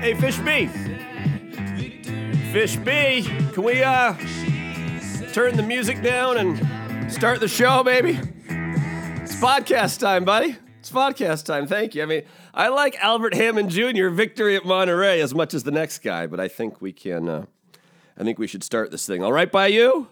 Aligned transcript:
Hey, 0.00 0.14
Fish 0.14 0.38
B. 0.38 0.66
Fish 2.52 2.76
B, 2.76 3.22
can 3.52 3.62
we 3.62 3.82
uh 3.82 4.14
turn 5.32 5.56
the 5.56 5.64
music 5.66 6.02
down 6.02 6.36
and 6.38 7.12
start 7.12 7.40
the 7.40 7.48
show, 7.48 7.82
baby? 7.82 8.18
It's 9.22 9.34
podcast 9.36 9.98
time, 9.98 10.24
buddy. 10.24 10.56
It's 10.78 10.90
podcast 10.90 11.44
time. 11.44 11.66
Thank 11.66 11.94
you. 11.94 12.02
I 12.02 12.06
mean, 12.06 12.22
I 12.54 12.68
like 12.68 12.96
Albert 13.02 13.34
Hammond 13.34 13.70
Jr. 13.70 14.08
victory 14.08 14.54
at 14.56 14.64
Monterey 14.64 15.20
as 15.20 15.34
much 15.34 15.54
as 15.54 15.64
the 15.64 15.70
next 15.72 15.98
guy, 15.98 16.26
but 16.26 16.40
I 16.40 16.48
think 16.48 16.80
we 16.80 16.92
can. 16.92 17.28
Uh, 17.28 17.46
I 18.18 18.22
think 18.24 18.38
we 18.38 18.46
should 18.46 18.64
start 18.64 18.90
this 18.90 19.06
thing. 19.06 19.22
All 19.22 19.32
right, 19.32 19.50
by 19.50 19.66
you. 19.66 20.08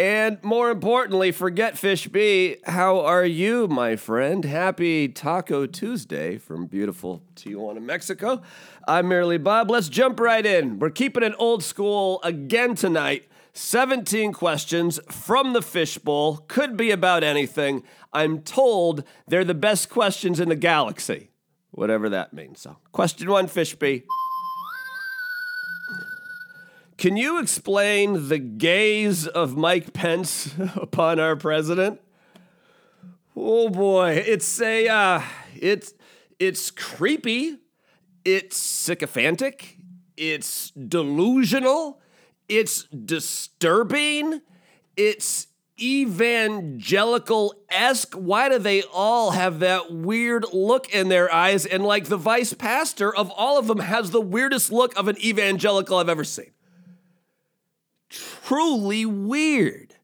And 0.00 0.42
more 0.42 0.70
importantly, 0.70 1.30
forget 1.30 1.76
Fish 1.76 2.08
B. 2.08 2.56
How 2.64 3.00
are 3.00 3.26
you, 3.26 3.68
my 3.68 3.96
friend? 3.96 4.46
Happy 4.46 5.08
Taco 5.08 5.66
Tuesday 5.66 6.38
from 6.38 6.64
beautiful 6.64 7.22
Tijuana, 7.36 7.82
Mexico. 7.82 8.40
I'm 8.88 9.08
merely 9.08 9.36
Bob. 9.36 9.70
Let's 9.70 9.90
jump 9.90 10.18
right 10.18 10.46
in. 10.46 10.78
We're 10.78 10.88
keeping 10.88 11.22
it 11.22 11.34
old 11.36 11.62
school 11.62 12.18
again 12.22 12.74
tonight. 12.74 13.28
17 13.52 14.32
questions 14.32 14.98
from 15.10 15.52
the 15.52 15.60
fishbowl. 15.60 16.46
Could 16.48 16.78
be 16.78 16.90
about 16.90 17.22
anything. 17.22 17.82
I'm 18.10 18.40
told 18.40 19.04
they're 19.28 19.44
the 19.44 19.52
best 19.52 19.90
questions 19.90 20.40
in 20.40 20.48
the 20.48 20.56
galaxy, 20.56 21.28
whatever 21.72 22.08
that 22.08 22.32
means. 22.32 22.62
So, 22.62 22.78
question 22.92 23.28
one, 23.28 23.48
Fish 23.48 23.74
B. 23.74 24.04
Can 27.00 27.16
you 27.16 27.40
explain 27.40 28.28
the 28.28 28.38
gaze 28.38 29.26
of 29.26 29.56
Mike 29.56 29.94
Pence 29.94 30.52
upon 30.76 31.18
our 31.18 31.34
president? 31.34 31.98
Oh 33.34 33.70
boy, 33.70 34.22
it's 34.26 34.60
a 34.60 34.86
uh, 34.86 35.22
it's 35.56 35.94
it's 36.38 36.70
creepy, 36.70 37.56
it's 38.22 38.58
sycophantic, 38.58 39.78
it's 40.18 40.72
delusional, 40.72 42.02
it's 42.50 42.82
disturbing, 42.84 44.42
it's 44.94 45.46
evangelical 45.80 47.54
esque. 47.70 48.12
Why 48.12 48.50
do 48.50 48.58
they 48.58 48.82
all 48.92 49.30
have 49.30 49.60
that 49.60 49.90
weird 49.90 50.44
look 50.52 50.90
in 50.94 51.08
their 51.08 51.32
eyes? 51.32 51.64
And 51.64 51.82
like 51.82 52.08
the 52.08 52.18
vice 52.18 52.52
pastor 52.52 53.16
of 53.16 53.30
all 53.30 53.58
of 53.58 53.68
them 53.68 53.78
has 53.78 54.10
the 54.10 54.20
weirdest 54.20 54.70
look 54.70 54.94
of 54.98 55.08
an 55.08 55.16
evangelical 55.24 55.96
I've 55.96 56.10
ever 56.10 56.24
seen 56.24 56.52
truly 58.50 59.06
weird, 59.06 59.94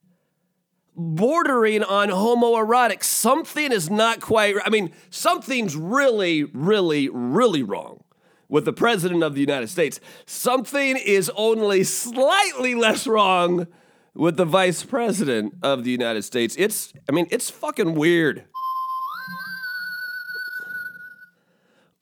bordering 0.94 1.83
on 1.83 2.11
homoerotic. 2.11 3.03
Something 3.03 3.72
is 3.72 3.91
not 3.91 4.20
quite, 4.20 4.55
I 4.64 4.70
mean, 4.70 4.92
something's 5.11 5.75
really, 5.75 6.44
really, 6.44 7.08
really 7.08 7.64
wrong 7.64 8.05
with 8.48 8.64
the 8.64 8.72
President 8.72 9.25
of 9.25 9.34
the 9.34 9.41
United 9.41 9.66
States. 9.66 9.98
Something 10.27 10.97
is 10.97 11.28
only 11.34 11.83
slightly 11.83 12.77
less 12.77 13.08
wrong 13.08 13.66
with 14.14 14.36
the 14.36 14.44
Vice 14.44 14.84
President 14.84 15.55
of 15.64 15.83
the 15.83 15.91
United 15.91 16.22
States. 16.22 16.55
It's, 16.56 16.92
I 17.08 17.12
mean, 17.12 17.27
it's 17.33 17.50
fucking 17.50 17.97
weird. 17.97 18.44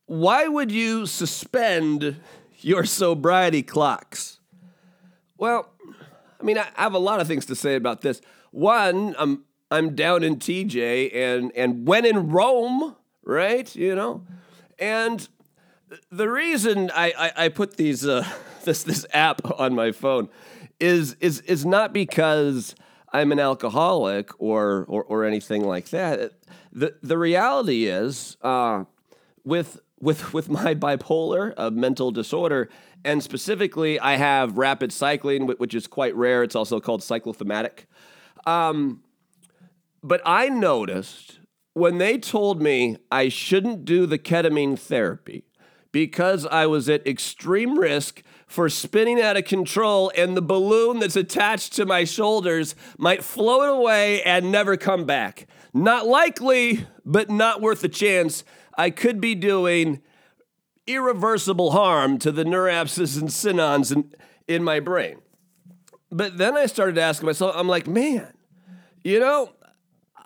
Why 0.04 0.46
would 0.46 0.70
you 0.70 1.06
suspend 1.06 2.20
your 2.60 2.84
sobriety 2.84 3.62
clocks? 3.62 4.40
Well, 5.38 5.70
I 6.44 6.46
mean, 6.46 6.58
I 6.58 6.66
have 6.74 6.92
a 6.92 6.98
lot 6.98 7.20
of 7.20 7.26
things 7.26 7.46
to 7.46 7.56
say 7.56 7.74
about 7.74 8.02
this. 8.02 8.20
One, 8.50 9.16
I'm 9.18 9.44
I'm 9.70 9.94
down 9.94 10.22
in 10.22 10.36
TJ, 10.36 11.16
and 11.16 11.50
and 11.56 11.88
when 11.88 12.04
in 12.04 12.28
Rome, 12.28 12.96
right? 13.24 13.74
You 13.74 13.94
know, 13.94 14.26
and 14.78 15.26
the 16.12 16.28
reason 16.28 16.90
I 16.94 17.14
I, 17.16 17.44
I 17.44 17.48
put 17.48 17.78
these 17.78 18.06
uh, 18.06 18.28
this 18.64 18.82
this 18.82 19.06
app 19.14 19.58
on 19.58 19.74
my 19.74 19.90
phone 19.90 20.28
is 20.78 21.16
is 21.18 21.40
is 21.40 21.64
not 21.64 21.94
because 21.94 22.74
I'm 23.10 23.32
an 23.32 23.40
alcoholic 23.40 24.38
or 24.38 24.84
or, 24.86 25.02
or 25.04 25.24
anything 25.24 25.64
like 25.64 25.88
that. 25.90 26.32
The 26.74 26.94
the 27.02 27.16
reality 27.16 27.86
is 27.86 28.36
uh, 28.42 28.84
with 29.44 29.80
with 29.98 30.34
with 30.34 30.50
my 30.50 30.74
bipolar, 30.74 31.54
a 31.56 31.70
mental 31.70 32.10
disorder, 32.10 32.68
and 33.04 33.22
specifically, 33.22 34.00
I 34.00 34.16
have 34.16 34.56
rapid 34.56 34.92
cycling, 34.92 35.46
which 35.46 35.74
is 35.74 35.86
quite 35.86 36.14
rare. 36.16 36.42
It's 36.42 36.56
also 36.56 36.80
called 36.80 37.02
cyclothymic. 37.02 37.84
Um, 38.46 39.02
but 40.02 40.22
I 40.24 40.48
noticed 40.48 41.40
when 41.74 41.98
they 41.98 42.18
told 42.18 42.62
me 42.62 42.96
I 43.10 43.28
shouldn't 43.28 43.84
do 43.84 44.06
the 44.06 44.18
ketamine 44.18 44.78
therapy 44.78 45.44
because 45.92 46.46
I 46.46 46.66
was 46.66 46.88
at 46.88 47.06
extreme 47.06 47.78
risk 47.78 48.22
for 48.46 48.68
spinning 48.68 49.20
out 49.20 49.36
of 49.36 49.44
control 49.44 50.10
and 50.16 50.36
the 50.36 50.42
balloon 50.42 50.98
that's 50.98 51.16
attached 51.16 51.72
to 51.74 51.86
my 51.86 52.04
shoulders 52.04 52.74
might 52.98 53.22
float 53.22 53.68
away 53.68 54.22
and 54.22 54.50
never 54.50 54.76
come 54.76 55.04
back. 55.04 55.46
Not 55.72 56.06
likely, 56.06 56.86
but 57.04 57.30
not 57.30 57.60
worth 57.60 57.82
a 57.84 57.88
chance. 57.88 58.44
I 58.76 58.90
could 58.90 59.20
be 59.20 59.34
doing 59.34 60.00
irreversible 60.86 61.70
harm 61.70 62.18
to 62.18 62.32
the 62.32 62.44
neuropses 62.44 63.18
and 63.18 63.28
synons 63.28 63.92
in, 63.94 64.12
in 64.46 64.62
my 64.62 64.80
brain. 64.80 65.18
But 66.10 66.38
then 66.38 66.56
I 66.56 66.66
started 66.66 66.98
asking 66.98 67.26
myself, 67.26 67.54
I'm 67.56 67.68
like, 67.68 67.86
man, 67.86 68.32
you 69.02 69.18
know, 69.18 69.52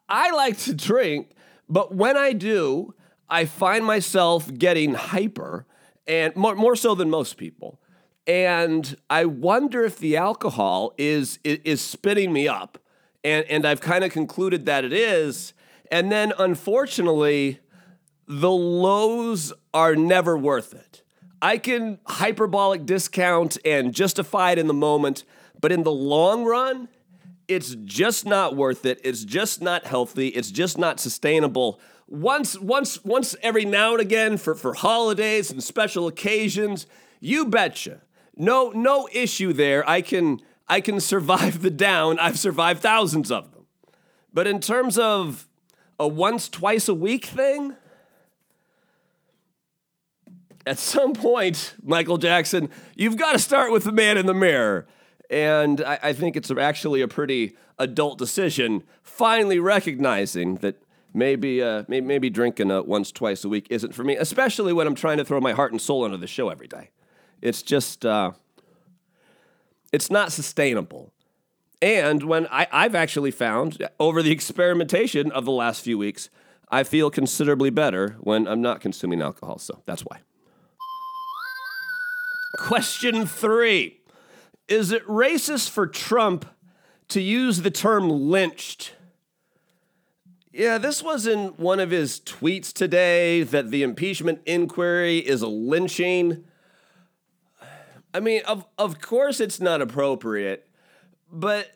I 0.08 0.30
like 0.30 0.58
to 0.58 0.74
drink, 0.74 1.30
but 1.68 1.94
when 1.94 2.16
I 2.16 2.32
do, 2.32 2.94
I 3.28 3.44
find 3.44 3.84
myself 3.84 4.52
getting 4.52 4.94
hyper 4.94 5.66
and 6.06 6.34
more, 6.34 6.54
more 6.54 6.76
so 6.76 6.94
than 6.94 7.10
most 7.10 7.36
people. 7.36 7.80
And 8.26 8.96
I 9.08 9.24
wonder 9.24 9.84
if 9.84 9.98
the 9.98 10.16
alcohol 10.16 10.92
is, 10.98 11.38
is, 11.44 11.60
is 11.64 11.80
spinning 11.80 12.32
me 12.32 12.48
up. 12.48 12.78
And, 13.24 13.44
and 13.46 13.66
I've 13.66 13.80
kind 13.80 14.04
of 14.04 14.12
concluded 14.12 14.66
that 14.66 14.84
it 14.84 14.92
is. 14.92 15.54
And 15.90 16.12
then 16.12 16.32
unfortunately, 16.38 17.60
the 18.28 18.50
lows 18.50 19.52
are 19.72 19.96
never 19.96 20.36
worth 20.36 20.74
it. 20.74 21.02
I 21.40 21.56
can 21.56 21.98
hyperbolic 22.06 22.84
discount 22.84 23.56
and 23.64 23.94
justify 23.94 24.52
it 24.52 24.58
in 24.58 24.66
the 24.66 24.74
moment, 24.74 25.24
but 25.60 25.72
in 25.72 25.82
the 25.82 25.92
long 25.92 26.44
run, 26.44 26.88
it's 27.46 27.74
just 27.84 28.26
not 28.26 28.54
worth 28.54 28.84
it. 28.84 29.00
It's 29.02 29.24
just 29.24 29.62
not 29.62 29.86
healthy. 29.86 30.28
It's 30.28 30.50
just 30.50 30.76
not 30.76 31.00
sustainable. 31.00 31.80
Once, 32.06 32.58
once, 32.58 33.02
once 33.04 33.34
every 33.42 33.64
now 33.64 33.92
and 33.92 34.00
again 34.00 34.36
for, 34.36 34.54
for 34.54 34.74
holidays 34.74 35.50
and 35.50 35.62
special 35.62 36.06
occasions, 36.06 36.86
you 37.20 37.46
betcha. 37.46 38.02
No, 38.36 38.70
no 38.70 39.08
issue 39.12 39.52
there. 39.52 39.88
I 39.88 40.02
can 40.02 40.40
I 40.68 40.82
can 40.82 41.00
survive 41.00 41.62
the 41.62 41.70
down. 41.70 42.18
I've 42.18 42.38
survived 42.38 42.82
thousands 42.82 43.30
of 43.30 43.52
them. 43.52 43.64
But 44.34 44.46
in 44.46 44.60
terms 44.60 44.98
of 44.98 45.48
a 45.98 46.06
once, 46.06 46.48
twice 46.48 46.88
a 46.88 46.94
week 46.94 47.24
thing, 47.24 47.74
at 50.68 50.78
some 50.78 51.14
point, 51.14 51.74
Michael 51.82 52.18
Jackson, 52.18 52.68
you've 52.94 53.16
got 53.16 53.32
to 53.32 53.38
start 53.38 53.72
with 53.72 53.84
the 53.84 53.92
man 53.92 54.18
in 54.18 54.26
the 54.26 54.34
mirror. 54.34 54.86
And 55.30 55.80
I, 55.80 55.98
I, 56.02 56.12
think 56.12 56.36
it's 56.36 56.50
actually 56.50 57.00
a 57.00 57.08
pretty 57.08 57.56
adult 57.78 58.18
decision, 58.18 58.84
finally 59.02 59.58
recognizing 59.58 60.56
that 60.56 60.82
maybe, 61.14 61.62
uh, 61.62 61.84
maybe, 61.88 62.28
drinking 62.30 62.70
uh, 62.70 62.82
once, 62.82 63.10
twice 63.10 63.44
a 63.44 63.48
week 63.48 63.66
isn't 63.70 63.94
for 63.94 64.04
me, 64.04 64.16
especially 64.16 64.72
when 64.72 64.86
I'm 64.86 64.94
trying 64.94 65.16
to 65.18 65.24
throw 65.24 65.40
my 65.40 65.52
heart 65.52 65.72
and 65.72 65.80
soul 65.80 66.04
into 66.04 66.18
the 66.18 66.26
show 66.26 66.50
every 66.50 66.68
day. 66.68 66.90
It's 67.40 67.62
just, 67.62 68.04
uh, 68.04 68.32
it's 69.90 70.10
not 70.10 70.32
sustainable. 70.32 71.12
And 71.80 72.24
when 72.24 72.46
I, 72.50 72.66
I've 72.72 72.94
actually 72.94 73.30
found 73.30 73.88
over 73.98 74.22
the 74.22 74.32
experimentation 74.32 75.32
of 75.32 75.44
the 75.44 75.52
last 75.52 75.82
few 75.82 75.96
weeks, 75.96 76.28
I 76.70 76.82
feel 76.82 77.10
considerably 77.10 77.70
better 77.70 78.16
when 78.20 78.46
I'm 78.46 78.60
not 78.60 78.80
consuming 78.80 79.22
alcohol. 79.22 79.58
So 79.58 79.82
that's 79.86 80.02
why. 80.02 80.20
Question 82.58 83.24
three 83.24 84.00
Is 84.66 84.90
it 84.90 85.06
racist 85.06 85.70
for 85.70 85.86
Trump 85.86 86.44
to 87.06 87.20
use 87.20 87.62
the 87.62 87.70
term 87.70 88.10
lynched? 88.10 88.96
Yeah, 90.52 90.76
this 90.76 91.00
was 91.00 91.28
in 91.28 91.50
one 91.50 91.78
of 91.78 91.92
his 91.92 92.18
tweets 92.18 92.72
today 92.72 93.44
that 93.44 93.70
the 93.70 93.84
impeachment 93.84 94.40
inquiry 94.44 95.18
is 95.18 95.40
a 95.40 95.46
lynching. 95.46 96.44
I 98.12 98.18
mean, 98.18 98.42
of, 98.44 98.66
of 98.76 99.00
course 99.00 99.38
it's 99.38 99.60
not 99.60 99.80
appropriate, 99.80 100.68
but 101.30 101.70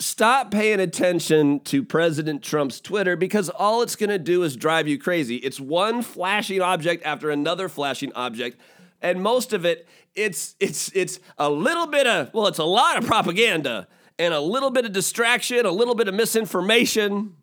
stop 0.00 0.50
paying 0.50 0.80
attention 0.80 1.60
to 1.60 1.84
President 1.84 2.42
Trump's 2.42 2.80
Twitter 2.80 3.14
because 3.14 3.48
all 3.48 3.80
it's 3.80 3.94
going 3.94 4.10
to 4.10 4.18
do 4.18 4.42
is 4.42 4.56
drive 4.56 4.88
you 4.88 4.98
crazy. 4.98 5.36
It's 5.36 5.60
one 5.60 6.02
flashing 6.02 6.60
object 6.60 7.06
after 7.06 7.30
another 7.30 7.68
flashing 7.68 8.12
object 8.14 8.58
and 9.04 9.22
most 9.22 9.52
of 9.52 9.64
it 9.64 9.86
it's 10.14 10.56
it's 10.58 10.90
it's 10.94 11.20
a 11.38 11.48
little 11.48 11.86
bit 11.86 12.06
of 12.06 12.32
well 12.32 12.48
it's 12.48 12.58
a 12.58 12.64
lot 12.64 12.96
of 12.96 13.06
propaganda 13.06 13.86
and 14.18 14.34
a 14.34 14.40
little 14.40 14.70
bit 14.70 14.84
of 14.84 14.92
distraction 14.92 15.64
a 15.66 15.70
little 15.70 15.94
bit 15.94 16.08
of 16.08 16.14
misinformation. 16.14 17.36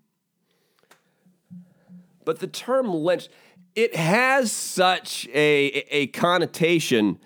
But 2.25 2.39
the 2.39 2.47
term 2.47 2.93
lynch 2.93 3.29
it 3.75 3.95
has 3.95 4.51
such 4.51 5.27
a, 5.33 5.85
a 5.89 6.07
connotation 6.07 7.19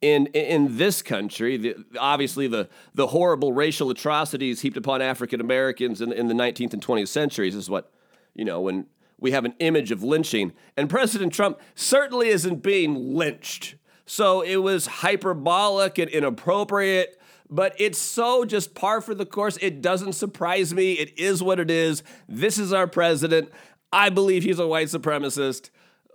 in 0.00 0.26
in 0.26 0.78
this 0.78 1.02
country, 1.02 1.56
the, 1.56 1.76
obviously 1.98 2.46
the 2.46 2.68
the 2.94 3.08
horrible 3.08 3.52
racial 3.52 3.90
atrocities 3.90 4.60
heaped 4.60 4.76
upon 4.76 5.02
African 5.02 5.40
Americans 5.40 6.00
in, 6.00 6.12
in 6.12 6.28
the 6.28 6.34
19th 6.34 6.72
and 6.72 6.84
20th 6.84 7.08
centuries 7.08 7.54
is 7.54 7.68
what 7.68 7.92
you 8.34 8.44
know 8.44 8.60
when 8.60 8.86
we 9.22 9.30
have 9.30 9.44
an 9.44 9.54
image 9.60 9.92
of 9.92 10.02
lynching, 10.02 10.52
and 10.76 10.90
President 10.90 11.32
Trump 11.32 11.60
certainly 11.76 12.28
isn't 12.28 12.62
being 12.62 13.14
lynched. 13.14 13.76
So 14.04 14.42
it 14.42 14.56
was 14.56 14.86
hyperbolic 14.86 15.96
and 15.96 16.10
inappropriate, 16.10 17.20
but 17.48 17.74
it's 17.78 17.98
so 17.98 18.44
just 18.44 18.74
par 18.74 19.00
for 19.00 19.14
the 19.14 19.24
course. 19.24 19.56
It 19.62 19.80
doesn't 19.80 20.14
surprise 20.14 20.74
me. 20.74 20.94
It 20.94 21.16
is 21.16 21.40
what 21.40 21.60
it 21.60 21.70
is. 21.70 22.02
This 22.28 22.58
is 22.58 22.72
our 22.72 22.88
president. 22.88 23.50
I 23.92 24.10
believe 24.10 24.42
he's 24.42 24.58
a 24.58 24.66
white 24.66 24.88
supremacist. 24.88 25.70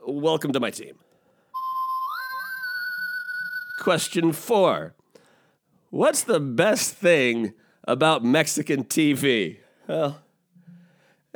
Welcome 0.05 0.51
to 0.51 0.59
my 0.59 0.69
team. 0.69 0.95
Question 3.79 4.33
four 4.33 4.95
What's 5.91 6.23
the 6.23 6.41
best 6.41 6.93
thing 6.93 7.53
about 7.87 8.21
Mexican 8.25 8.83
TV? 8.83 9.59
Well, 9.87 10.19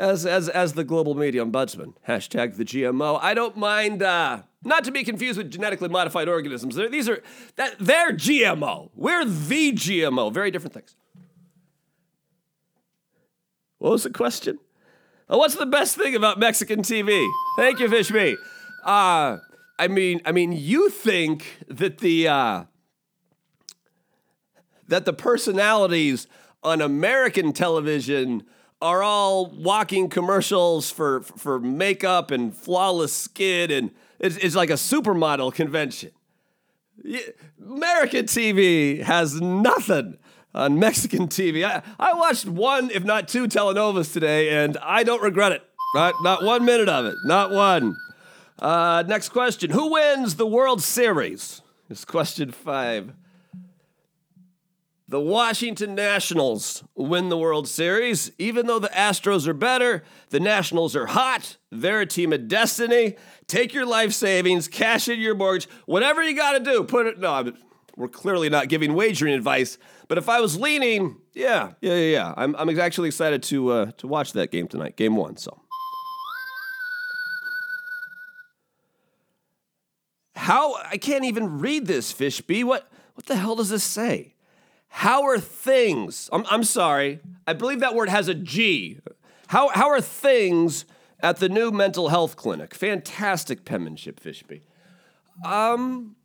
as, 0.01 0.25
as, 0.25 0.49
as 0.49 0.73
the 0.73 0.83
global 0.83 1.13
media 1.13 1.45
ombudsman, 1.45 1.93
hashtag 2.07 2.57
the 2.57 2.65
GMO, 2.65 3.19
I 3.21 3.35
don't 3.35 3.55
mind, 3.55 4.01
uh, 4.01 4.41
not 4.63 4.83
to 4.85 4.91
be 4.91 5.03
confused 5.03 5.37
with 5.37 5.51
genetically 5.51 5.89
modified 5.89 6.27
organisms. 6.27 6.75
They're, 6.75 6.89
these 6.89 7.07
are, 7.07 7.21
that, 7.55 7.75
they're 7.79 8.11
GMO. 8.11 8.89
We're 8.95 9.25
the 9.25 9.73
GMO. 9.73 10.33
Very 10.33 10.49
different 10.49 10.73
things. 10.73 10.95
What 13.77 13.91
was 13.91 14.03
the 14.03 14.09
question? 14.09 14.57
Oh, 15.29 15.37
what's 15.37 15.55
the 15.55 15.67
best 15.67 15.95
thing 15.95 16.15
about 16.15 16.39
Mexican 16.39 16.81
TV? 16.81 17.27
Thank 17.55 17.79
you, 17.79 17.87
Fishby. 17.87 18.35
Uh, 18.83 19.37
I 19.77 19.87
mean, 19.87 20.19
I 20.25 20.31
mean, 20.31 20.51
you 20.51 20.89
think 20.89 21.63
that 21.67 21.99
the 21.99 22.27
uh, 22.27 22.63
that 24.87 25.05
the 25.05 25.13
personalities 25.13 26.27
on 26.63 26.81
American 26.81 27.53
television 27.53 28.43
are 28.81 29.03
all 29.03 29.47
walking 29.47 30.09
commercials 30.09 30.89
for 30.91 31.21
for 31.21 31.59
makeup 31.59 32.31
and 32.31 32.55
flawless 32.55 33.13
skin, 33.13 33.71
and 33.71 33.91
it's, 34.19 34.37
it's 34.37 34.55
like 34.55 34.69
a 34.69 34.73
supermodel 34.73 35.53
convention. 35.53 36.11
American 37.59 38.25
TV 38.25 39.01
has 39.01 39.41
nothing 39.41 40.17
on 40.53 40.79
Mexican 40.79 41.27
TV. 41.27 41.65
I, 41.65 41.81
I 41.99 42.13
watched 42.13 42.45
one, 42.45 42.91
if 42.91 43.03
not 43.03 43.27
two, 43.27 43.47
telenovas 43.47 44.13
today, 44.13 44.63
and 44.63 44.77
I 44.81 45.03
don't 45.03 45.21
regret 45.21 45.51
it. 45.51 45.63
Not, 45.93 46.15
not 46.21 46.43
one 46.43 46.63
minute 46.63 46.89
of 46.89 47.05
it. 47.05 47.15
Not 47.25 47.51
one. 47.51 47.95
Uh, 48.59 49.03
next 49.07 49.29
question 49.29 49.71
Who 49.71 49.91
wins 49.91 50.35
the 50.35 50.47
World 50.47 50.81
Series? 50.81 51.61
Is 51.89 52.05
question 52.05 52.51
five. 52.51 53.13
The 55.11 55.19
Washington 55.19 55.93
Nationals 55.93 56.85
win 56.95 57.27
the 57.27 57.37
World 57.37 57.67
Series. 57.67 58.31
Even 58.37 58.65
though 58.65 58.79
the 58.79 58.87
Astros 58.87 59.45
are 59.45 59.53
better, 59.53 60.05
the 60.29 60.39
Nationals 60.39 60.95
are 60.95 61.07
hot. 61.07 61.57
They're 61.69 61.99
a 61.99 62.05
team 62.05 62.31
of 62.31 62.47
destiny. 62.47 63.17
Take 63.45 63.73
your 63.73 63.85
life 63.85 64.13
savings, 64.13 64.69
cash 64.69 65.09
in 65.09 65.19
your 65.19 65.35
mortgage, 65.35 65.67
whatever 65.85 66.23
you 66.23 66.33
got 66.33 66.53
to 66.53 66.61
do. 66.61 66.85
Put 66.85 67.07
it. 67.07 67.19
No, 67.19 67.51
we're 67.97 68.07
clearly 68.07 68.47
not 68.47 68.69
giving 68.69 68.93
wagering 68.93 69.33
advice. 69.33 69.77
But 70.07 70.17
if 70.17 70.29
I 70.29 70.39
was 70.39 70.57
leaning, 70.57 71.17
yeah, 71.33 71.73
yeah, 71.81 71.95
yeah, 71.95 72.11
yeah. 72.11 72.33
I'm, 72.37 72.55
I'm 72.55 72.79
actually 72.79 73.09
excited 73.09 73.43
to 73.43 73.69
uh, 73.69 73.91
to 73.97 74.07
watch 74.07 74.31
that 74.31 74.49
game 74.49 74.69
tonight, 74.69 74.95
game 74.95 75.17
one. 75.17 75.35
So. 75.35 75.59
How 80.37 80.75
I 80.75 80.95
can't 80.95 81.25
even 81.25 81.59
read 81.59 81.85
this, 81.85 82.13
Fishby. 82.13 82.63
What 82.63 82.89
what 83.15 83.25
the 83.25 83.35
hell 83.35 83.57
does 83.57 83.67
this 83.67 83.83
say? 83.83 84.35
How 84.93 85.23
are 85.23 85.39
things? 85.39 86.29
I'm, 86.31 86.45
I'm 86.49 86.63
sorry. 86.63 87.21
I 87.47 87.53
believe 87.53 87.79
that 87.79 87.95
word 87.95 88.09
has 88.09 88.27
a 88.27 88.35
G. 88.35 88.99
How 89.47 89.69
how 89.69 89.89
are 89.89 90.01
things 90.01 90.85
at 91.21 91.37
the 91.37 91.49
new 91.49 91.71
mental 91.71 92.09
health 92.09 92.35
clinic? 92.35 92.75
Fantastic 92.75 93.65
penmanship, 93.65 94.19
Fishby. 94.19 94.61
Um, 95.45 96.15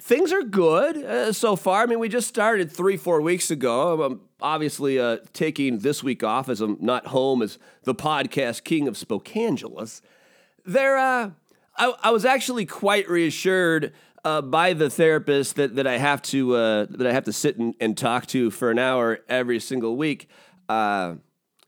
things 0.00 0.32
are 0.32 0.42
good 0.42 0.96
uh, 0.96 1.32
so 1.32 1.56
far. 1.56 1.82
I 1.82 1.86
mean, 1.86 1.98
we 1.98 2.08
just 2.08 2.28
started 2.28 2.70
three, 2.70 2.96
four 2.96 3.20
weeks 3.20 3.50
ago. 3.50 4.02
I'm 4.02 4.20
obviously 4.40 4.98
uh, 4.98 5.18
taking 5.32 5.80
this 5.80 6.02
week 6.02 6.22
off 6.22 6.48
as 6.48 6.60
I'm 6.60 6.78
not 6.80 7.08
home 7.08 7.42
as 7.42 7.58
the 7.82 7.94
podcast 7.94 8.64
king 8.64 8.86
of 8.88 8.94
Spokangelus. 8.94 10.00
They're 10.64 10.96
uh, 10.96 11.30
I, 11.76 11.92
I 12.04 12.10
was 12.12 12.24
actually 12.24 12.66
quite 12.66 13.08
reassured 13.08 13.92
uh, 14.24 14.40
by 14.40 14.72
the 14.72 14.88
therapist 14.88 15.56
that, 15.56 15.76
that 15.76 15.86
I 15.86 15.98
have 15.98 16.22
to 16.22 16.56
uh, 16.56 16.86
that 16.90 17.06
I 17.06 17.12
have 17.12 17.24
to 17.24 17.32
sit 17.32 17.58
and, 17.58 17.74
and, 17.80 17.96
talk 17.96 18.26
to 18.28 18.50
for 18.50 18.70
an 18.70 18.78
hour 18.78 19.20
every 19.28 19.60
single 19.60 19.96
week. 19.96 20.28
Uh, 20.68 21.16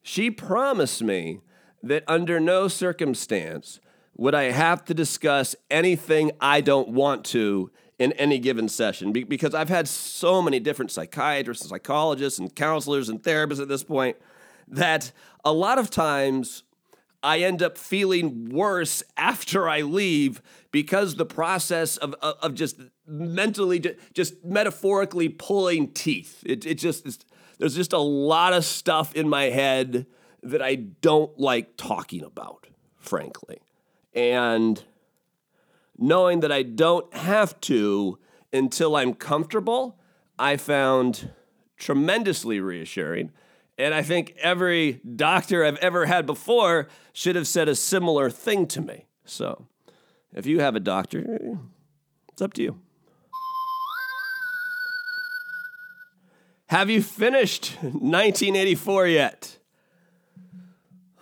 she 0.03 0.31
promised 0.31 1.03
me 1.03 1.41
that 1.83 2.03
under 2.09 2.41
no 2.41 2.69
circumstance 2.69 3.81
would 4.17 4.35
I 4.35 4.45
have 4.45 4.85
to 4.87 4.95
discuss 4.95 5.55
anything 5.71 6.33
I 6.41 6.63
don't 6.63 6.89
want 6.89 7.25
to 7.27 7.71
in 7.99 8.13
any 8.13 8.39
given 8.39 8.69
session 8.69 9.13
Be- 9.13 9.25
because 9.25 9.55
I've 9.55 9.69
had 9.69 9.89
so 9.89 10.41
many 10.41 10.61
different 10.61 10.91
psychiatrists 10.91 11.65
and 11.65 11.71
psychologists 11.71 12.39
and 12.39 12.55
counselors 12.55 13.09
and 13.09 13.23
therapists 13.23 13.61
at 13.61 13.69
this 13.69 13.85
point 13.85 14.17
that 14.69 15.13
a 15.45 15.53
lot 15.53 15.79
of 15.79 15.91
times 15.91 16.63
I 17.27 17.41
end 17.41 17.61
up 17.61 17.77
feeling 17.77 18.51
worse 18.51 19.03
after 19.17 19.69
I 19.69 19.81
leave 19.81 20.41
because 20.71 21.17
the 21.17 21.27
process 21.27 21.97
of, 21.97 22.15
of, 22.23 22.37
of 22.41 22.55
just 22.55 22.81
mentally, 23.05 23.97
just 24.15 24.45
metaphorically 24.45 25.29
pulling 25.29 25.89
teeth. 25.89 26.45
It, 26.47 26.65
it 26.65 26.75
just, 26.75 27.27
there's 27.59 27.75
just 27.75 27.93
a 27.93 27.99
lot 27.99 28.53
of 28.53 28.65
stuff 28.65 29.13
in 29.17 29.29
my 29.29 29.45
head 29.47 30.07
that 30.45 30.63
I 30.63 30.77
don't 30.77 31.37
like 31.37 31.77
talking 31.77 32.23
about, 32.23 32.69
frankly. 32.97 33.59
And 34.15 34.85
knowing 35.99 36.41
that 36.41 36.53
I 36.53 36.63
don't 36.63 37.13
have 37.13 37.61
to 37.63 38.21
until 38.53 38.95
I'm 38.95 39.15
comfortable, 39.15 39.99
I 40.39 40.57
found 40.57 41.33
tremendously 41.77 42.61
reassuring. 42.61 43.33
And 43.79 43.93
I 43.93 44.03
think 44.03 44.35
every 44.41 45.01
doctor 45.17 45.65
I've 45.65 45.77
ever 45.77 46.07
had 46.07 46.25
before 46.25 46.89
should 47.13 47.37
have 47.37 47.47
said 47.47 47.69
a 47.69 47.75
similar 47.75 48.31
thing 48.31 48.67
to 48.69 48.81
me. 48.81 49.07
So 49.25 49.67
if 50.33 50.47
you 50.47 50.61
have 50.61 50.75
a 50.77 50.81
doctor, 50.81 51.59
it's 52.33 52.43
up 52.43 52.55
to 52.55 52.63
you. 52.63 52.81
Have 56.69 56.91
you 56.91 57.03
finished 57.03 57.77
1984 57.83 59.07
yet? 59.07 59.59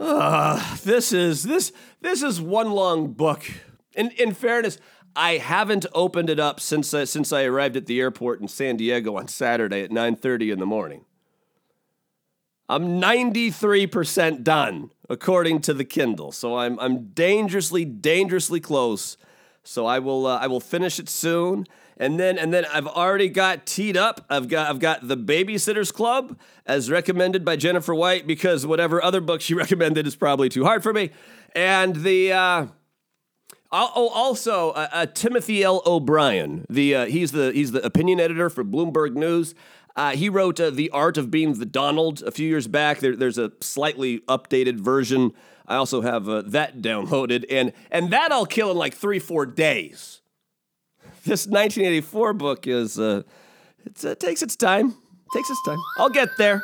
Uh, 0.00 0.76
this 0.78 1.12
is 1.12 1.44
this 1.44 1.72
this 2.00 2.22
is 2.22 2.40
one 2.40 2.70
long 2.70 3.12
book. 3.12 3.44
In 3.94 4.10
in 4.12 4.32
fairness, 4.32 4.78
I 5.14 5.36
haven't 5.36 5.86
opened 5.94 6.30
it 6.30 6.40
up 6.40 6.60
since 6.60 6.92
uh, 6.94 7.04
since 7.06 7.32
I 7.32 7.44
arrived 7.44 7.76
at 7.76 7.86
the 7.86 8.00
airport 8.00 8.40
in 8.40 8.48
San 8.48 8.76
Diego 8.76 9.16
on 9.16 9.28
Saturday 9.28 9.82
at 9.82 9.90
9:30 9.90 10.52
in 10.52 10.58
the 10.58 10.66
morning. 10.66 11.04
I'm 12.68 13.00
93% 13.00 14.42
done, 14.42 14.90
according 15.10 15.60
to 15.62 15.74
the 15.74 15.84
Kindle. 15.84 16.32
So 16.32 16.56
I'm, 16.56 16.78
I'm 16.80 17.08
dangerously, 17.08 17.84
dangerously 17.84 18.60
close. 18.60 19.18
So 19.62 19.86
I 19.86 19.98
will, 19.98 20.26
uh, 20.26 20.38
I 20.38 20.46
will 20.46 20.60
finish 20.60 20.98
it 20.98 21.08
soon. 21.08 21.66
And 21.96 22.18
then, 22.18 22.38
and 22.38 22.52
then 22.52 22.64
I've 22.72 22.86
already 22.86 23.28
got 23.28 23.66
teed 23.66 23.96
up. 23.96 24.24
I've 24.28 24.48
got, 24.48 24.68
I've 24.68 24.80
got 24.80 25.06
the 25.06 25.16
Babysitters 25.16 25.92
Club 25.92 26.38
as 26.66 26.90
recommended 26.90 27.44
by 27.44 27.56
Jennifer 27.56 27.94
White 27.94 28.26
because 28.26 28.66
whatever 28.66 29.02
other 29.02 29.20
book 29.20 29.40
she 29.40 29.54
recommended 29.54 30.06
is 30.06 30.16
probably 30.16 30.48
too 30.48 30.64
hard 30.64 30.82
for 30.82 30.92
me. 30.92 31.10
And 31.54 31.96
the, 31.96 32.32
uh, 32.32 32.66
Oh, 33.76 34.08
also 34.14 34.70
uh, 34.70 34.86
uh, 34.92 35.06
Timothy 35.06 35.64
L. 35.64 35.82
O'Brien. 35.84 36.64
The 36.70 36.94
uh, 36.94 37.06
he's 37.06 37.32
the 37.32 37.50
he's 37.50 37.72
the 37.72 37.84
opinion 37.84 38.20
editor 38.20 38.48
for 38.48 38.62
Bloomberg 38.62 39.14
News. 39.14 39.56
Uh, 39.96 40.16
he 40.16 40.28
wrote 40.28 40.58
uh, 40.58 40.70
The 40.70 40.90
Art 40.90 41.16
of 41.16 41.30
Being 41.30 41.54
the 41.54 41.66
Donald 41.66 42.22
a 42.22 42.30
few 42.30 42.48
years 42.48 42.66
back. 42.66 42.98
There, 42.98 43.14
there's 43.14 43.38
a 43.38 43.52
slightly 43.60 44.20
updated 44.20 44.80
version. 44.80 45.32
I 45.66 45.76
also 45.76 46.00
have 46.00 46.28
uh, 46.28 46.42
that 46.46 46.82
downloaded, 46.82 47.44
and 47.48 47.72
and 47.90 48.10
that 48.10 48.32
I'll 48.32 48.46
kill 48.46 48.70
in 48.70 48.76
like 48.76 48.94
three, 48.94 49.18
four 49.18 49.46
days. 49.46 50.20
This 51.24 51.46
1984 51.46 52.32
book 52.34 52.66
is 52.66 52.98
uh, 52.98 53.22
it 53.86 54.04
uh, 54.04 54.14
takes 54.16 54.42
its 54.42 54.56
time. 54.56 54.88
It 54.88 55.38
takes 55.38 55.48
its 55.48 55.62
time. 55.64 55.78
I'll 55.96 56.10
get 56.10 56.28
there. 56.36 56.62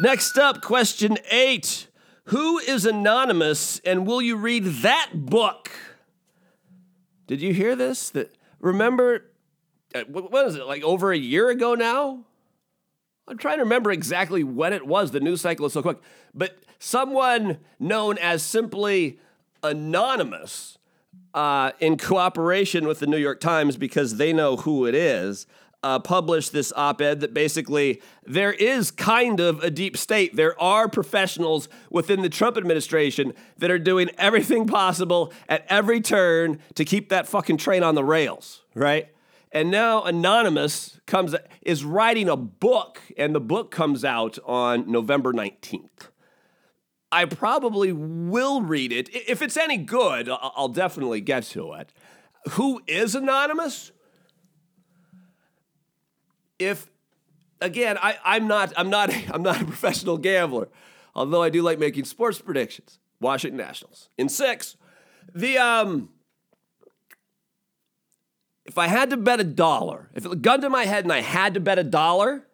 Next 0.00 0.36
up, 0.36 0.60
question 0.60 1.16
eight: 1.30 1.86
Who 2.24 2.58
is 2.58 2.84
anonymous, 2.84 3.80
and 3.84 4.06
will 4.06 4.20
you 4.20 4.36
read 4.36 4.64
that 4.82 5.10
book? 5.14 5.70
Did 7.26 7.40
you 7.40 7.54
hear 7.54 7.76
this? 7.76 8.10
That 8.10 8.34
remember, 8.60 9.30
uh, 9.94 10.02
what 10.08 10.30
was 10.30 10.56
it 10.56 10.66
like 10.66 10.82
over 10.82 11.12
a 11.12 11.16
year 11.16 11.48
ago 11.48 11.74
now? 11.74 12.24
I'm 13.26 13.38
trying 13.38 13.56
to 13.56 13.64
remember 13.64 13.90
exactly 13.90 14.44
when 14.44 14.72
it 14.72 14.86
was. 14.86 15.10
The 15.10 15.20
news 15.20 15.40
cycle 15.40 15.66
is 15.66 15.72
so 15.72 15.82
quick. 15.82 15.98
But 16.34 16.58
someone 16.78 17.58
known 17.78 18.18
as 18.18 18.42
simply 18.42 19.18
Anonymous 19.62 20.78
uh, 21.32 21.72
in 21.80 21.96
cooperation 21.96 22.86
with 22.86 23.00
the 23.00 23.06
New 23.06 23.16
York 23.16 23.40
Times 23.40 23.76
because 23.76 24.18
they 24.18 24.32
know 24.32 24.56
who 24.56 24.86
it 24.86 24.94
is, 24.94 25.46
uh, 25.82 25.98
published 25.98 26.52
this 26.52 26.72
op 26.76 27.00
ed 27.02 27.20
that 27.20 27.34
basically 27.34 28.00
there 28.24 28.52
is 28.52 28.90
kind 28.90 29.38
of 29.38 29.62
a 29.62 29.70
deep 29.70 29.96
state. 29.96 30.34
There 30.34 30.60
are 30.60 30.88
professionals 30.88 31.68
within 31.90 32.22
the 32.22 32.30
Trump 32.30 32.56
administration 32.56 33.34
that 33.58 33.70
are 33.70 33.78
doing 33.78 34.10
everything 34.16 34.66
possible 34.66 35.32
at 35.48 35.66
every 35.68 36.00
turn 36.00 36.58
to 36.74 36.84
keep 36.84 37.10
that 37.10 37.28
fucking 37.28 37.58
train 37.58 37.82
on 37.82 37.94
the 37.94 38.04
rails, 38.04 38.62
right? 38.74 39.08
And 39.54 39.70
now 39.70 40.02
Anonymous 40.02 40.98
comes 41.06 41.36
is 41.62 41.84
writing 41.84 42.28
a 42.28 42.36
book, 42.36 43.00
and 43.16 43.32
the 43.32 43.40
book 43.40 43.70
comes 43.70 44.04
out 44.04 44.36
on 44.44 44.90
November 44.90 45.32
19th. 45.32 46.08
I 47.12 47.26
probably 47.26 47.92
will 47.92 48.62
read 48.62 48.90
it. 48.92 49.08
If 49.14 49.40
it's 49.40 49.56
any 49.56 49.76
good, 49.76 50.28
I'll 50.28 50.68
definitely 50.68 51.20
get 51.20 51.44
to 51.44 51.72
it. 51.74 51.92
Who 52.50 52.82
is 52.88 53.14
Anonymous? 53.14 53.92
If 56.58 56.90
again, 57.60 57.96
I, 58.02 58.18
I'm 58.24 58.48
not 58.48 58.72
I'm 58.76 58.90
not 58.90 59.14
I'm 59.32 59.44
not 59.44 59.62
a 59.62 59.64
professional 59.64 60.18
gambler, 60.18 60.68
although 61.14 61.44
I 61.44 61.50
do 61.50 61.62
like 61.62 61.78
making 61.78 62.06
sports 62.06 62.40
predictions. 62.40 62.98
Washington 63.20 63.58
Nationals 63.58 64.08
in 64.18 64.28
six. 64.28 64.76
The 65.32 65.58
um 65.58 66.10
if 68.64 68.78
I 68.78 68.88
had 68.88 69.10
to 69.10 69.16
bet 69.16 69.40
a 69.40 69.44
dollar, 69.44 70.10
if 70.14 70.24
it 70.24 70.42
gun 70.42 70.60
to 70.62 70.70
my 70.70 70.84
head 70.84 71.04
and 71.04 71.12
I 71.12 71.20
had 71.20 71.54
to 71.54 71.60
bet 71.60 71.78
a 71.78 71.84
dollar, 71.84 72.46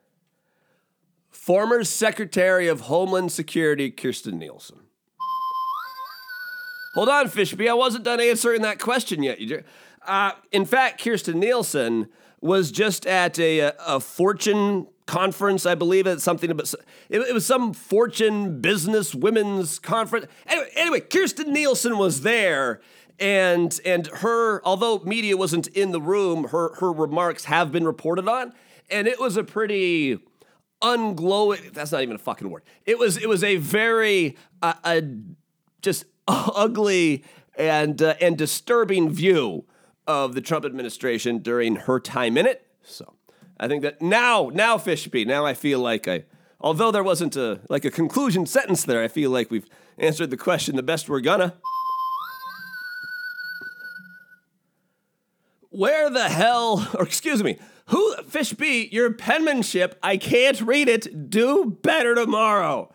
former 1.31 1.85
Secretary 1.85 2.69
of 2.69 2.83
Homeland 2.83 3.33
Security 3.33 3.91
Kirstjen 3.91 4.35
Nielsen. 4.35 4.81
Hold 6.95 7.09
on, 7.09 7.29
Fishby. 7.29 7.69
I 7.69 7.75
wasn't 7.75 8.05
done 8.05 8.21
answering 8.21 8.63
that 8.63 8.81
question 8.81 9.23
yet. 9.23 9.39
Uh, 10.07 10.33
in 10.51 10.65
fact, 10.65 11.03
Kirstjen 11.03 11.37
Nielsen 11.37 12.09
was 12.41 12.73
just 12.73 13.07
at 13.07 13.39
a, 13.39 13.73
a 13.87 14.01
Fortune 14.01 14.89
conference, 15.07 15.67
I 15.67 15.75
believe. 15.77 16.07
It's 16.07 16.25
something 16.25 16.51
about 16.51 16.73
it, 17.09 17.21
it 17.21 17.35
was 17.35 17.47
some 17.47 17.73
Fortune 17.75 18.61
business 18.61 19.15
women's 19.15 19.79
conference. 19.79 20.27
Anyway, 20.47 20.71
anyway, 20.75 21.01
Kirstjen 21.01 21.49
Nielsen 21.49 21.97
was 21.97 22.23
there 22.23 22.81
and 23.21 23.79
and 23.85 24.07
her 24.09 24.61
although 24.65 25.01
media 25.01 25.37
wasn't 25.37 25.67
in 25.69 25.93
the 25.93 26.01
room 26.01 26.45
her 26.49 26.75
her 26.77 26.93
remarks 26.93 27.45
have 27.45 27.71
been 27.71 27.85
reported 27.85 28.29
on. 28.29 28.53
And 28.91 29.07
it 29.07 29.21
was 29.21 29.37
a 29.37 29.45
pretty 29.45 30.19
unglowing 30.83 31.73
that's 31.73 31.93
not 31.93 32.03
even 32.03 32.17
a 32.17 32.19
fucking 32.19 32.51
word. 32.51 32.63
It 32.87 32.99
was 32.99 33.17
it 33.17 33.29
was 33.29 33.45
a 33.45 33.57
very 33.57 34.37
uh, 34.63 34.75
a 34.85 35.03
just 35.83 36.05
ugly 36.29 37.25
and 37.57 38.01
uh, 38.01 38.15
and 38.21 38.37
disturbing 38.37 39.11
view 39.11 39.65
of 40.07 40.35
the 40.35 40.41
Trump 40.41 40.65
administration 40.65 41.39
during 41.39 41.77
her 41.77 42.01
time 42.01 42.37
in 42.37 42.47
it. 42.47 42.67
So 42.83 43.15
i 43.61 43.69
think 43.69 43.83
that 43.83 44.03
now 44.03 44.51
now 44.53 44.77
fishby 44.77 45.25
now 45.25 45.47
i 45.47 45.55
feel 45.55 45.79
like 45.79 46.09
i 46.09 46.25
although 46.61 46.91
there 46.91 47.05
wasn't 47.05 47.37
a 47.37 47.61
like 47.69 47.85
a 47.85 47.91
conclusion 47.91 48.47
sentence 48.47 48.83
there 48.83 49.03
i 49.03 49.09
feel 49.09 49.31
like 49.31 49.51
we've 49.51 49.69
answered 49.99 50.31
the 50.31 50.37
question 50.37 50.75
the 50.75 50.83
best 50.83 51.09
we're 51.09 51.21
gonna 51.21 51.55
where 55.81 56.11
the 56.11 56.29
hell, 56.29 56.87
or 56.95 57.05
excuse 57.05 57.43
me, 57.43 57.59
who, 57.87 58.15
Fish 58.25 58.53
B, 58.53 58.91
your 58.93 59.15
penmanship, 59.15 59.99
I 60.03 60.19
can't 60.19 60.61
read 60.61 60.91
it. 60.91 61.31
Do 61.31 61.79
better 61.83 62.15
tomorrow. 62.15 62.93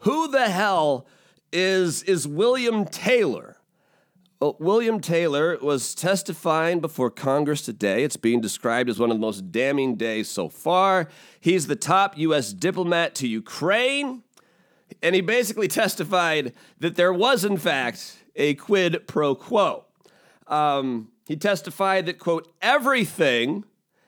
Who 0.00 0.28
the 0.28 0.50
hell 0.50 1.06
is, 1.50 2.02
is 2.02 2.28
William 2.28 2.84
Taylor? 2.84 3.56
Well, 4.38 4.54
William 4.60 5.00
Taylor 5.00 5.56
was 5.62 5.94
testifying 5.94 6.80
before 6.80 7.10
Congress 7.10 7.62
today. 7.62 8.04
It's 8.04 8.18
being 8.18 8.42
described 8.42 8.90
as 8.90 8.98
one 8.98 9.10
of 9.10 9.16
the 9.16 9.22
most 9.22 9.50
damning 9.50 9.94
days 9.94 10.28
so 10.28 10.50
far. 10.50 11.08
He's 11.40 11.68
the 11.68 11.74
top 11.74 12.18
U.S. 12.18 12.52
diplomat 12.52 13.14
to 13.14 13.26
Ukraine, 13.26 14.24
and 15.02 15.14
he 15.14 15.22
basically 15.22 15.68
testified 15.68 16.52
that 16.80 16.96
there 16.96 17.14
was, 17.14 17.46
in 17.46 17.56
fact, 17.56 18.18
a 18.36 18.52
quid 18.52 19.06
pro 19.06 19.34
quo. 19.34 19.86
Um, 20.48 21.08
he 21.26 21.36
testified 21.36 22.06
that, 22.06 22.18
quote, 22.18 22.52
everything 22.62 23.64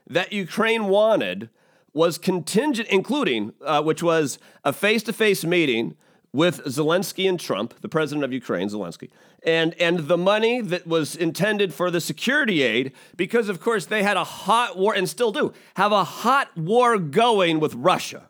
that 0.06 0.32
Ukraine 0.32 0.84
wanted 0.86 1.50
was 1.92 2.16
contingent, 2.16 2.88
including, 2.88 3.52
uh, 3.64 3.82
which 3.82 4.02
was 4.02 4.38
a 4.64 4.72
face 4.72 5.02
to 5.02 5.12
face 5.12 5.44
meeting 5.44 5.96
with 6.32 6.62
Zelensky 6.64 7.28
and 7.28 7.40
Trump, 7.40 7.80
the 7.80 7.88
president 7.88 8.24
of 8.24 8.32
Ukraine, 8.32 8.68
Zelensky, 8.68 9.10
and, 9.42 9.74
and 9.80 10.00
the 10.00 10.18
money 10.18 10.60
that 10.60 10.86
was 10.86 11.16
intended 11.16 11.72
for 11.74 11.90
the 11.90 12.00
security 12.00 12.62
aid, 12.62 12.92
because 13.16 13.48
of 13.48 13.60
course 13.60 13.86
they 13.86 14.02
had 14.02 14.16
a 14.16 14.24
hot 14.24 14.78
war, 14.78 14.94
and 14.94 15.08
still 15.08 15.32
do, 15.32 15.52
have 15.76 15.90
a 15.90 16.04
hot 16.04 16.56
war 16.56 16.98
going 16.98 17.58
with 17.58 17.74
Russia. 17.74 18.28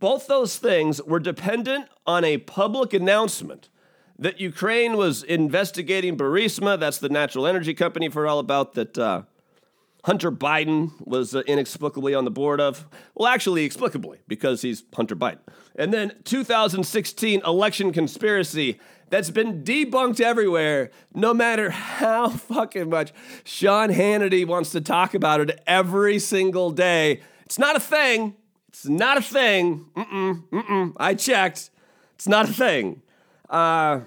Both 0.00 0.26
those 0.26 0.56
things 0.56 1.02
were 1.02 1.20
dependent 1.20 1.88
on 2.06 2.24
a 2.24 2.38
public 2.38 2.92
announcement 2.92 3.68
that 4.18 4.40
Ukraine 4.40 4.96
was 4.96 5.22
investigating 5.22 6.16
Burisma. 6.16 6.78
That's 6.78 6.98
the 6.98 7.08
natural 7.08 7.46
energy 7.46 7.74
company 7.74 8.08
for 8.08 8.26
all 8.26 8.38
about 8.38 8.74
that 8.74 8.98
uh, 8.98 9.22
Hunter 10.04 10.32
Biden 10.32 10.92
was 11.06 11.34
uh, 11.34 11.40
inexplicably 11.40 12.14
on 12.14 12.24
the 12.24 12.30
board 12.30 12.60
of. 12.60 12.86
Well, 13.14 13.28
actually, 13.28 13.68
explicably, 13.68 14.18
because 14.26 14.62
he's 14.62 14.84
Hunter 14.94 15.16
Biden. 15.16 15.40
And 15.76 15.92
then 15.92 16.14
2016 16.24 17.42
election 17.44 17.92
conspiracy 17.92 18.80
that's 19.10 19.30
been 19.30 19.62
debunked 19.64 20.20
everywhere, 20.20 20.90
no 21.14 21.32
matter 21.32 21.70
how 21.70 22.28
fucking 22.50 22.90
much 22.90 23.12
Sean 23.44 23.90
Hannity 23.90 24.46
wants 24.46 24.70
to 24.72 24.80
talk 24.80 25.14
about 25.14 25.40
it 25.40 25.60
every 25.66 26.18
single 26.18 26.70
day. 26.70 27.20
It's 27.44 27.58
not 27.58 27.76
a 27.76 27.80
thing. 27.80 28.34
It's 28.68 28.86
not 28.86 29.16
a 29.16 29.22
thing. 29.22 29.86
Mm-mm, 29.96 30.48
mm-mm. 30.50 30.92
I 30.96 31.14
checked. 31.14 31.70
It's 32.14 32.28
not 32.28 32.48
a 32.48 32.52
thing. 32.52 33.02
Uh, 33.48 34.00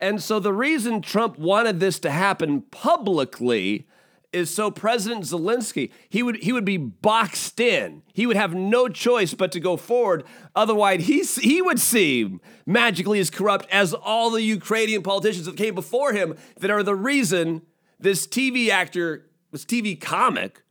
and 0.00 0.22
so 0.22 0.38
the 0.38 0.52
reason 0.52 1.00
Trump 1.00 1.38
wanted 1.38 1.80
this 1.80 1.98
to 2.00 2.10
happen 2.10 2.62
publicly 2.62 3.86
is 4.32 4.54
so 4.54 4.70
President 4.70 5.24
Zelensky 5.24 5.90
he 6.08 6.22
would 6.22 6.36
he 6.42 6.52
would 6.52 6.64
be 6.64 6.76
boxed 6.76 7.58
in. 7.58 8.02
He 8.12 8.26
would 8.26 8.36
have 8.36 8.54
no 8.54 8.88
choice 8.88 9.32
but 9.32 9.50
to 9.52 9.60
go 9.60 9.76
forward. 9.76 10.24
Otherwise, 10.54 11.06
he 11.06 11.22
he 11.22 11.62
would 11.62 11.80
seem 11.80 12.40
magically 12.66 13.18
as 13.18 13.30
corrupt 13.30 13.66
as 13.72 13.94
all 13.94 14.30
the 14.30 14.42
Ukrainian 14.42 15.02
politicians 15.02 15.46
that 15.46 15.56
came 15.56 15.74
before 15.74 16.12
him 16.12 16.36
that 16.58 16.70
are 16.70 16.82
the 16.82 16.94
reason 16.94 17.62
this 17.98 18.26
TV 18.26 18.68
actor, 18.68 19.26
this 19.52 19.64
TV 19.64 19.98
comic, 19.98 20.62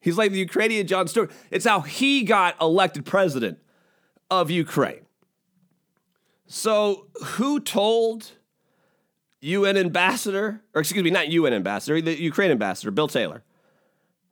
he's 0.00 0.18
like 0.18 0.32
the 0.32 0.38
Ukrainian 0.38 0.86
Jon 0.86 1.08
Stewart. 1.08 1.30
It's 1.50 1.64
how 1.64 1.80
he 1.80 2.24
got 2.24 2.60
elected 2.60 3.06
president 3.06 3.58
of 4.30 4.50
Ukraine. 4.50 5.06
So, 6.52 7.06
who 7.24 7.60
told 7.60 8.32
UN 9.40 9.76
ambassador, 9.76 10.60
or 10.74 10.80
excuse 10.80 11.04
me, 11.04 11.10
not 11.10 11.28
UN 11.28 11.52
ambassador, 11.52 12.00
the 12.00 12.20
Ukraine 12.20 12.50
ambassador, 12.50 12.90
Bill 12.90 13.06
Taylor? 13.06 13.44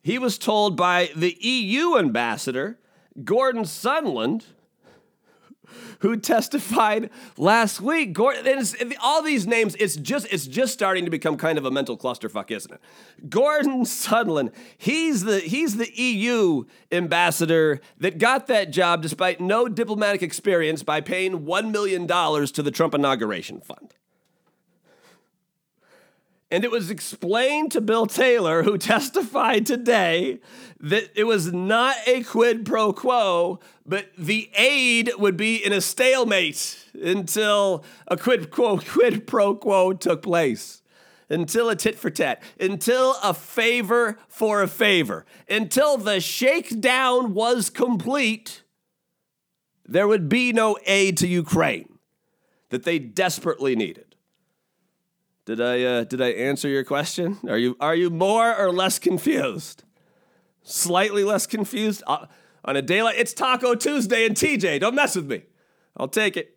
He 0.01 0.19
was 0.19 0.37
told 0.37 0.75
by 0.75 1.11
the 1.15 1.37
EU 1.39 1.97
ambassador, 1.97 2.77
Gordon 3.23 3.63
Sondland, 3.63 4.47
who 5.99 6.17
testified 6.17 7.09
last 7.37 7.81
week. 7.81 8.13
Gordon, 8.13 8.65
all 9.01 9.21
these 9.21 9.47
names, 9.47 9.75
it's 9.79 9.95
just 9.95 10.27
it's 10.31 10.47
just 10.47 10.73
starting 10.73 11.05
to 11.05 11.11
become 11.11 11.37
kind 11.37 11.57
of 11.57 11.65
a 11.65 11.71
mental 11.71 11.97
clusterfuck, 11.97 12.51
isn't 12.51 12.73
it? 12.73 12.81
Gordon 13.29 13.83
Sondland, 13.83 14.53
he's 14.77 15.23
the 15.23 15.39
he's 15.39 15.77
the 15.77 15.91
EU 16.01 16.65
ambassador 16.91 17.81
that 17.97 18.17
got 18.17 18.47
that 18.47 18.71
job 18.71 19.01
despite 19.01 19.39
no 19.39 19.67
diplomatic 19.67 20.23
experience 20.23 20.83
by 20.83 21.01
paying 21.01 21.45
one 21.45 21.71
million 21.71 22.05
dollars 22.05 22.51
to 22.53 22.63
the 22.63 22.71
Trump 22.71 22.93
inauguration 22.93 23.61
fund. 23.61 23.93
And 26.51 26.63
it 26.63 26.71
was 26.71 26.89
explained 26.89 27.71
to 27.73 27.81
Bill 27.81 28.07
Taylor, 28.07 28.63
who 28.63 28.77
testified 28.77 29.65
today, 29.65 30.39
that 30.79 31.11
it 31.15 31.25
was 31.25 31.53
not 31.53 31.95
a 32.07 32.23
quid 32.23 32.65
pro 32.65 32.91
quo, 32.91 33.59
but 33.85 34.07
the 34.17 34.49
aid 34.55 35.11
would 35.19 35.37
be 35.37 35.63
in 35.63 35.73
a 35.73 35.81
stalemate 35.81 36.85
until 36.93 37.83
a 38.07 38.17
quid, 38.17 38.49
quo, 38.49 38.79
quid 38.79 39.27
pro 39.27 39.55
quo 39.55 39.93
took 39.93 40.23
place. 40.23 40.81
Until 41.31 41.69
a 41.69 41.75
tit 41.75 41.99
for 41.99 42.09
tat, 42.09 42.41
until 42.59 43.15
a 43.21 43.35
favor 43.35 44.17
for 44.27 44.63
a 44.63 44.67
favor, 44.67 45.27
until 45.47 45.95
the 45.95 46.19
shakedown 46.19 47.35
was 47.35 47.69
complete, 47.69 48.63
there 49.85 50.07
would 50.07 50.27
be 50.27 50.51
no 50.51 50.75
aid 50.87 51.17
to 51.17 51.27
Ukraine 51.27 51.99
that 52.69 52.83
they 52.83 52.97
desperately 52.97 53.75
needed. 53.75 54.08
Did 55.49 55.61
I 55.61 55.81
uh, 55.81 56.03
did 56.03 56.21
I 56.21 56.27
answer 56.29 56.67
your 56.69 56.83
question? 56.83 57.39
Are 57.47 57.57
you 57.57 57.75
are 57.79 57.95
you 57.95 58.11
more 58.11 58.55
or 58.55 58.71
less 58.71 58.99
confused? 58.99 59.83
Slightly 60.61 61.23
less 61.23 61.47
confused 61.47 62.03
uh, 62.05 62.27
on 62.63 62.75
a 62.75 62.83
day 62.83 63.01
like 63.01 63.17
it's 63.17 63.33
Taco 63.33 63.73
Tuesday 63.73 64.27
and 64.27 64.35
TJ. 64.35 64.79
Don't 64.79 64.93
mess 64.93 65.15
with 65.15 65.25
me. 65.25 65.41
I'll 65.97 66.07
take 66.07 66.37
it. 66.37 66.55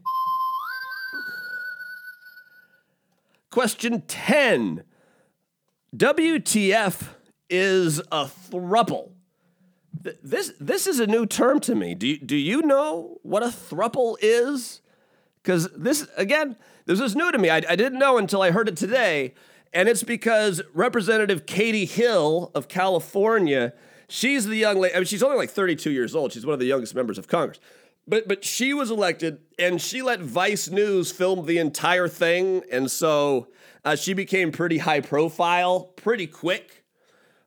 Question 3.49 4.03
10 4.03 4.85
WTF 5.97 7.15
is 7.49 7.99
a 7.99 8.27
thruple? 8.27 9.13
Th- 10.05 10.19
This, 10.23 10.53
this 10.61 10.87
is 10.87 11.01
a 11.01 11.07
new 11.07 11.25
term 11.25 11.61
to 11.61 11.75
me. 11.75 11.95
Do 11.95 12.09
you, 12.09 12.19
do 12.19 12.37
you 12.37 12.61
know 12.61 13.17
what 13.23 13.43
a 13.43 13.47
thruple 13.47 14.17
is? 14.21 14.83
Because 15.43 15.71
this, 15.77 16.07
again, 16.19 16.57
this 16.87 17.01
is 17.01 17.15
new 17.15 17.31
to 17.33 17.39
me. 17.39 17.51
I, 17.51 17.57
I 17.69 17.77
didn't 17.77 17.99
know 17.99 18.19
until 18.19 18.43
I 18.43 18.51
heard 18.51 18.69
it 18.69 18.77
today. 18.77 19.35
And 19.73 19.89
it's 19.89 20.03
because 20.03 20.61
Representative 20.75 21.47
Katie 21.47 21.87
Hill 21.87 22.51
of 22.55 22.69
California, 22.69 23.73
she's 24.09 24.47
the 24.47 24.57
young 24.57 24.79
lady, 24.79 24.95
I 24.95 24.99
mean, 24.99 25.07
she's 25.07 25.23
only 25.23 25.37
like 25.37 25.51
32 25.51 25.91
years 25.91 26.15
old. 26.15 26.33
She's 26.33 26.45
one 26.45 26.53
of 26.53 26.61
the 26.61 26.67
youngest 26.67 26.95
members 26.95 27.17
of 27.19 27.27
Congress. 27.27 27.59
But, 28.07 28.29
but 28.29 28.45
she 28.45 28.75
was 28.75 28.91
elected 28.91 29.39
and 29.59 29.81
she 29.81 30.03
let 30.03 30.21
Vice 30.21 30.69
News 30.69 31.13
film 31.13 31.47
the 31.47 31.59
entire 31.59 32.09
thing. 32.09 32.63
And 32.71 32.91
so 32.91 33.49
uh, 33.85 33.97
she 33.97 34.13
became 34.13 34.53
pretty 34.53 34.79
high 34.79 35.01
profile 35.01 35.93
pretty 35.97 36.27
quick. 36.27 36.85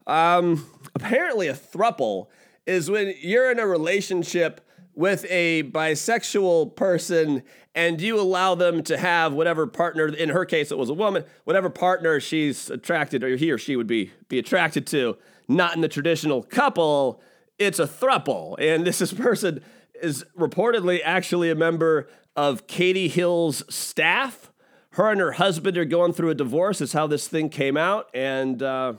Um, 0.07 0.69
apparently, 0.93 1.47
a 1.47 1.53
thruple 1.53 2.27
is 2.65 2.89
when 2.89 3.13
you're 3.19 3.51
in 3.51 3.59
a 3.59 3.67
relationship 3.67 4.61
with 4.93 5.25
a 5.29 5.63
bisexual 5.63 6.75
person 6.75 7.43
and 7.75 8.01
you 8.01 8.19
allow 8.19 8.55
them 8.55 8.81
to 8.81 8.97
have 8.97 9.33
whatever 9.33 9.67
partner 9.67 10.07
in 10.07 10.29
her 10.29 10.45
case 10.45 10.71
it 10.71 10.77
was 10.77 10.89
a 10.89 10.93
woman 10.93 11.23
whatever 11.43 11.69
partner 11.69 12.19
she's 12.19 12.69
attracted 12.69 13.23
or 13.23 13.35
he 13.35 13.51
or 13.51 13.57
she 13.57 13.75
would 13.75 13.87
be 13.87 14.11
be 14.29 14.39
attracted 14.39 14.87
to 14.87 15.17
not 15.47 15.75
in 15.75 15.81
the 15.81 15.87
traditional 15.87 16.41
couple 16.41 17.21
it's 17.57 17.79
a 17.79 17.87
thruple. 17.87 18.55
And 18.59 18.85
this 18.85 19.01
is 19.01 19.13
person 19.13 19.61
is 20.01 20.25
reportedly 20.37 20.99
actually 21.03 21.49
a 21.49 21.55
member 21.55 22.07
of 22.35 22.67
Katie 22.67 23.07
Hill's 23.07 23.63
staff. 23.73 24.51
Her 24.91 25.11
and 25.11 25.19
her 25.19 25.33
husband 25.33 25.77
are 25.77 25.85
going 25.85 26.13
through 26.13 26.29
a 26.29 26.35
divorce 26.35 26.81
is 26.81 26.93
how 26.93 27.07
this 27.07 27.27
thing 27.27 27.49
came 27.49 27.77
out. 27.77 28.09
And 28.13 28.61
uh, 28.61 28.93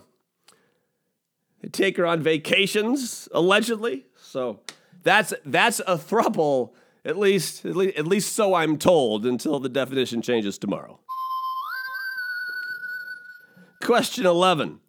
they 1.62 1.68
take 1.68 1.96
her 1.96 2.06
on 2.06 2.22
vacations 2.22 3.28
allegedly. 3.32 4.06
So 4.16 4.60
that's 5.02 5.32
that's 5.44 5.80
a 5.80 5.96
thruple, 5.96 6.72
at 7.06 7.16
least, 7.16 7.64
at 7.64 7.76
least 7.76 7.96
at 7.96 8.06
least 8.06 8.34
so 8.34 8.54
I'm 8.54 8.76
told, 8.76 9.24
until 9.24 9.60
the 9.60 9.68
definition 9.68 10.20
changes 10.20 10.58
tomorrow. 10.58 10.98
Question 13.82 14.26
11. 14.26 14.80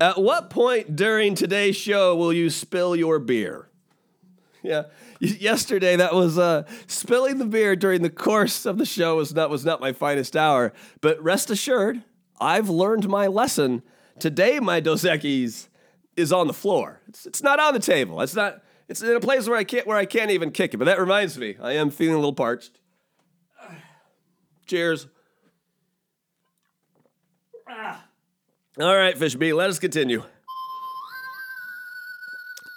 At 0.00 0.18
what 0.20 0.50
point 0.50 0.96
during 0.96 1.34
today's 1.34 1.76
show 1.76 2.14
will 2.14 2.32
you 2.32 2.50
spill 2.50 2.94
your 2.94 3.18
beer? 3.18 3.68
Yeah. 4.62 4.84
Yesterday 5.20 5.96
that 5.96 6.14
was 6.14 6.38
uh, 6.38 6.64
spilling 6.86 7.38
the 7.38 7.46
beer 7.46 7.76
during 7.76 8.02
the 8.02 8.10
course 8.10 8.66
of 8.66 8.76
the 8.76 8.84
show 8.84 9.16
was 9.16 9.34
not 9.34 9.48
was 9.48 9.64
not 9.64 9.80
my 9.80 9.92
finest 9.92 10.36
hour, 10.36 10.72
but 11.00 11.22
rest 11.22 11.48
assured, 11.48 12.02
I've 12.40 12.68
learned 12.68 13.08
my 13.08 13.26
lesson. 13.26 13.82
Today 14.18 14.60
my 14.60 14.80
Dos 14.80 15.04
Equis 15.04 15.68
is 16.16 16.32
on 16.32 16.46
the 16.46 16.52
floor. 16.52 17.00
It's, 17.08 17.24
it's 17.24 17.42
not 17.42 17.58
on 17.58 17.72
the 17.72 17.80
table. 17.80 18.20
It's 18.20 18.34
not 18.34 18.62
it's 18.88 19.02
in 19.02 19.16
a 19.16 19.20
place 19.20 19.48
where 19.48 19.56
I 19.56 19.64
can't 19.64 19.86
where 19.86 19.96
I 19.96 20.04
can't 20.04 20.30
even 20.30 20.50
kick 20.50 20.74
it. 20.74 20.76
But 20.76 20.86
that 20.86 21.00
reminds 21.00 21.38
me, 21.38 21.56
I 21.60 21.72
am 21.72 21.90
feeling 21.90 22.14
a 22.14 22.18
little 22.18 22.34
parched. 22.34 22.80
Cheers. 24.66 25.06
All 28.80 28.96
right, 28.96 29.16
Fish 29.16 29.36
B, 29.36 29.52
let 29.52 29.70
us 29.70 29.78
continue. 29.78 30.22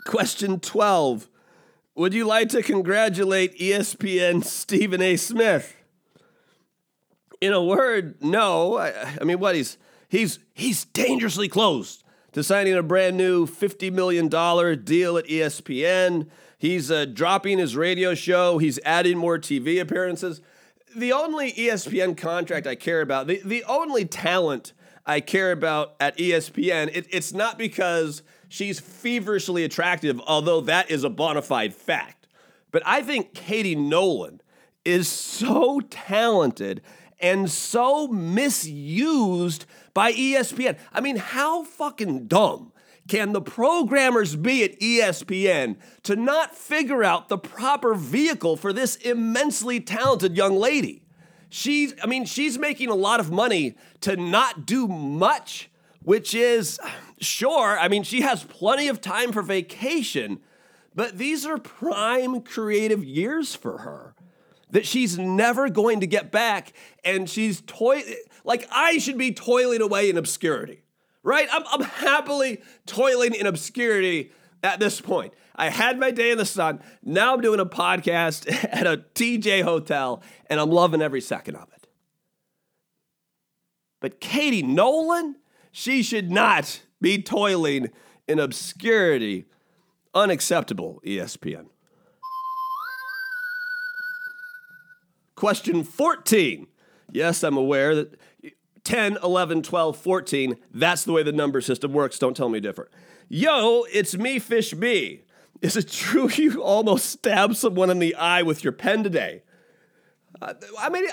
Question 0.05 0.59
12. 0.59 1.27
Would 1.95 2.13
you 2.13 2.25
like 2.25 2.49
to 2.49 2.61
congratulate 2.61 3.57
ESPN 3.57 4.45
Stephen 4.45 5.01
A. 5.01 5.15
Smith? 5.15 5.75
In 7.41 7.51
a 7.51 7.63
word, 7.63 8.21
no. 8.21 8.77
I, 8.77 8.93
I 9.19 9.23
mean, 9.23 9.39
what 9.39 9.55
he's 9.55 9.77
he's 10.07 10.39
he's 10.53 10.85
dangerously 10.85 11.49
close 11.49 12.03
to 12.37 12.43
signing 12.43 12.75
a 12.75 12.83
brand 12.83 13.17
new 13.17 13.47
$50 13.47 13.91
million 13.91 14.27
deal 14.27 15.17
at 15.17 15.25
ESPN. 15.25 16.27
He's 16.59 16.91
uh, 16.91 17.05
dropping 17.05 17.57
his 17.57 17.75
radio 17.75 18.13
show, 18.13 18.59
he's 18.59 18.79
adding 18.85 19.17
more 19.17 19.39
TV 19.39 19.81
appearances. 19.81 20.41
The 20.95 21.11
only 21.13 21.51
ESPN 21.51 22.15
contract 22.15 22.67
I 22.67 22.75
care 22.75 23.01
about, 23.01 23.25
the, 23.25 23.41
the 23.43 23.63
only 23.63 24.05
talent 24.05 24.73
I 25.05 25.19
care 25.19 25.51
about 25.51 25.95
at 25.99 26.15
ESPN, 26.17 26.91
it, 26.93 27.07
it's 27.09 27.33
not 27.33 27.57
because 27.57 28.21
she's 28.49 28.79
feverishly 28.79 29.63
attractive, 29.63 30.21
although 30.27 30.61
that 30.61 30.91
is 30.91 31.03
a 31.03 31.09
bona 31.09 31.41
fide 31.41 31.73
fact. 31.73 32.27
But 32.71 32.83
I 32.85 33.01
think 33.01 33.33
Katie 33.33 33.75
Nolan 33.75 34.41
is 34.85 35.07
so 35.07 35.79
talented 35.89 36.81
and 37.19 37.49
so 37.49 38.07
misused 38.07 39.65
by 39.93 40.13
ESPN. 40.13 40.77
I 40.93 41.01
mean, 41.01 41.17
how 41.17 41.63
fucking 41.63 42.27
dumb 42.27 42.71
can 43.07 43.31
the 43.31 43.41
programmers 43.41 44.35
be 44.35 44.63
at 44.63 44.79
ESPN 44.79 45.77
to 46.03 46.15
not 46.15 46.55
figure 46.55 47.03
out 47.03 47.29
the 47.29 47.37
proper 47.37 47.93
vehicle 47.93 48.57
for 48.57 48.73
this 48.73 48.95
immensely 48.97 49.79
talented 49.79 50.35
young 50.35 50.57
lady? 50.57 51.03
She's, 51.49 51.93
I 52.03 52.07
mean, 52.07 52.25
she's 52.25 52.59
making 52.59 52.89
a 52.89 52.95
lot 52.95 53.19
of 53.19 53.31
money 53.31 53.75
to 54.01 54.17
not 54.17 54.65
do 54.65 54.87
much, 54.87 55.69
which 56.03 56.35
is, 56.35 56.79
sure, 57.19 57.79
I 57.79 57.87
mean, 57.87 58.03
she 58.03 58.21
has 58.21 58.43
plenty 58.43 58.89
of 58.89 58.99
time 58.99 59.31
for 59.31 59.41
vacation, 59.41 60.39
but 60.93 61.17
these 61.17 61.45
are 61.45 61.57
prime 61.57 62.41
creative 62.41 63.03
years 63.03 63.55
for 63.55 63.79
her 63.79 64.13
that 64.71 64.85
she's 64.85 65.17
never 65.17 65.69
going 65.69 66.01
to 66.01 66.07
get 66.07 66.31
back 66.31 66.73
and 67.03 67.29
she's 67.29 67.61
toy 67.61 68.01
like 68.43 68.67
I 68.71 68.97
should 68.97 69.17
be 69.17 69.33
toiling 69.33 69.81
away 69.81 70.09
in 70.09 70.17
obscurity. 70.17 70.83
Right? 71.23 71.47
I'm, 71.51 71.63
I'm 71.71 71.83
happily 71.83 72.61
toiling 72.85 73.33
in 73.33 73.47
obscurity 73.47 74.31
at 74.63 74.79
this 74.79 75.01
point. 75.01 75.33
I 75.55 75.69
had 75.69 75.99
my 75.99 76.11
day 76.11 76.31
in 76.31 76.37
the 76.37 76.45
sun. 76.45 76.81
Now 77.03 77.33
I'm 77.33 77.41
doing 77.41 77.59
a 77.59 77.65
podcast 77.65 78.47
at 78.71 78.87
a 78.87 79.03
TJ 79.15 79.63
hotel 79.63 80.21
and 80.49 80.59
I'm 80.59 80.69
loving 80.69 81.01
every 81.01 81.21
second 81.21 81.55
of 81.55 81.67
it. 81.75 81.87
But 83.99 84.19
Katie 84.19 84.61
Nolan, 84.61 85.37
she 85.71 86.03
should 86.03 86.31
not 86.31 86.81
be 87.01 87.21
toiling 87.21 87.89
in 88.27 88.39
obscurity. 88.39 89.45
Unacceptable, 90.13 91.01
ESPN. 91.05 91.67
Question 95.37 95.83
14. 95.83 96.65
Yes, 97.11 97.43
I'm 97.43 97.57
aware 97.57 97.93
that 97.93 98.19
10, 98.83 99.19
11, 99.23 99.61
12, 99.61 99.95
14, 99.95 100.57
that's 100.73 101.03
the 101.03 101.11
way 101.11 101.21
the 101.21 101.31
number 101.31 101.61
system 101.61 101.93
works. 101.93 102.17
Don't 102.17 102.35
tell 102.35 102.49
me 102.49 102.59
different. 102.59 102.89
Yo, 103.29 103.83
it's 103.93 104.17
me, 104.17 104.39
Fish 104.39 104.73
B. 104.73 105.21
Is 105.61 105.77
it 105.77 105.91
true 105.91 106.27
you 106.35 106.63
almost 106.63 107.05
stabbed 107.05 107.55
someone 107.55 107.91
in 107.91 107.99
the 107.99 108.15
eye 108.15 108.41
with 108.41 108.63
your 108.63 108.73
pen 108.73 109.03
today? 109.03 109.43
Uh, 110.41 110.55
I 110.79 110.89
mean, 110.89 111.05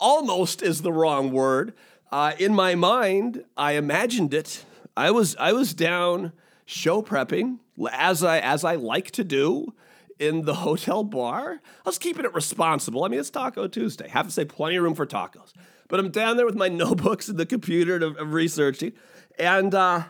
almost 0.00 0.62
is 0.62 0.82
the 0.82 0.92
wrong 0.92 1.30
word. 1.30 1.72
Uh, 2.10 2.32
in 2.40 2.52
my 2.52 2.74
mind, 2.74 3.44
I 3.56 3.72
imagined 3.72 4.34
it. 4.34 4.64
I 4.96 5.12
was 5.12 5.36
I 5.36 5.52
was 5.52 5.74
down 5.74 6.32
show 6.66 7.02
prepping 7.02 7.60
as 7.92 8.24
I 8.24 8.40
as 8.40 8.64
I 8.64 8.74
like 8.74 9.12
to 9.12 9.22
do 9.22 9.74
in 10.20 10.42
the 10.42 10.54
hotel 10.54 11.02
bar. 11.02 11.60
I 11.84 11.88
was 11.88 11.98
keeping 11.98 12.24
it 12.24 12.34
responsible. 12.34 13.02
I 13.02 13.08
mean, 13.08 13.18
it's 13.18 13.30
Taco 13.30 13.66
Tuesday. 13.66 14.08
Have 14.08 14.26
to 14.26 14.32
say 14.32 14.44
plenty 14.44 14.76
of 14.76 14.84
room 14.84 14.94
for 14.94 15.06
tacos. 15.06 15.52
But 15.88 15.98
I'm 15.98 16.10
down 16.10 16.36
there 16.36 16.46
with 16.46 16.54
my 16.54 16.68
notebooks 16.84 17.28
and 17.28 17.38
the 17.38 17.46
computer 17.46 17.98
to, 17.98 18.06
of 18.08 18.32
researching, 18.32 18.92
and 19.38 19.74
uh, 19.74 20.04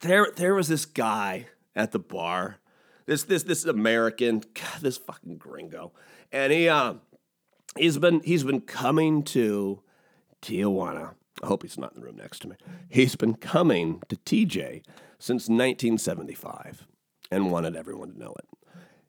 there 0.00 0.28
there 0.36 0.54
was 0.54 0.68
this 0.68 0.84
guy 0.84 1.46
at 1.74 1.90
the 1.90 1.98
bar. 1.98 2.58
This 3.06 3.24
this 3.24 3.42
this 3.42 3.64
American, 3.64 4.42
God, 4.54 4.80
this 4.82 4.98
fucking 4.98 5.38
gringo, 5.38 5.92
and 6.30 6.52
he 6.52 6.68
uh, 6.68 6.94
he's 7.76 7.98
been 7.98 8.20
he's 8.20 8.44
been 8.44 8.60
coming 8.60 9.22
to 9.24 9.82
Tijuana. 10.42 11.14
I 11.42 11.46
hope 11.46 11.62
he's 11.62 11.78
not 11.78 11.94
in 11.94 12.00
the 12.00 12.06
room 12.06 12.16
next 12.16 12.40
to 12.40 12.48
me. 12.48 12.56
He's 12.88 13.16
been 13.16 13.34
coming 13.34 14.02
to 14.08 14.16
TJ 14.16 14.82
since 15.18 15.48
1975 15.48 16.86
and 17.30 17.50
wanted 17.50 17.76
everyone 17.76 18.12
to 18.12 18.18
know 18.18 18.34
it. 18.38 18.55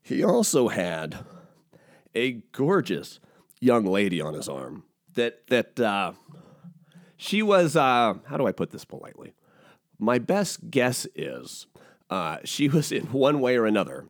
He 0.07 0.23
also 0.23 0.69
had 0.69 1.25
a 2.15 2.41
gorgeous 2.53 3.19
young 3.59 3.85
lady 3.85 4.21
on 4.21 4.33
his 4.33 4.47
arm 4.47 4.83
that 5.15 5.45
that 5.47 5.77
uh, 5.79 6.13
she 7.17 7.41
was. 7.43 7.75
Uh, 7.75 8.15
how 8.25 8.37
do 8.37 8.47
I 8.47 8.53
put 8.53 8.71
this 8.71 8.85
politely? 8.85 9.33
My 9.99 10.17
best 10.17 10.69
guess 10.69 11.07
is 11.13 11.67
uh, 12.09 12.37
she 12.45 12.69
was 12.69 12.91
in 12.91 13.07
one 13.07 13.41
way 13.41 13.57
or 13.57 13.65
another 13.65 14.07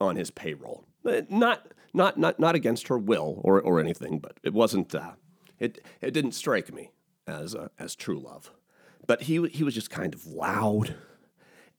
on 0.00 0.14
his 0.16 0.30
payroll. 0.30 0.84
Uh, 1.04 1.22
Not 1.28 1.66
not 1.92 2.16
not 2.16 2.38
not 2.38 2.54
against 2.54 2.86
her 2.88 2.98
will 2.98 3.40
or 3.42 3.60
or 3.60 3.80
anything, 3.80 4.20
but 4.20 4.38
it 4.44 4.54
wasn't. 4.54 4.94
Uh, 4.94 5.12
it 5.58 5.84
it 6.00 6.12
didn't 6.12 6.32
strike 6.32 6.72
me 6.72 6.90
as 7.26 7.56
as 7.76 7.96
true 7.96 8.20
love. 8.20 8.52
But 9.06 9.22
he 9.22 9.44
he 9.48 9.64
was 9.64 9.74
just 9.74 9.90
kind 9.90 10.14
of 10.14 10.26
loud 10.26 10.94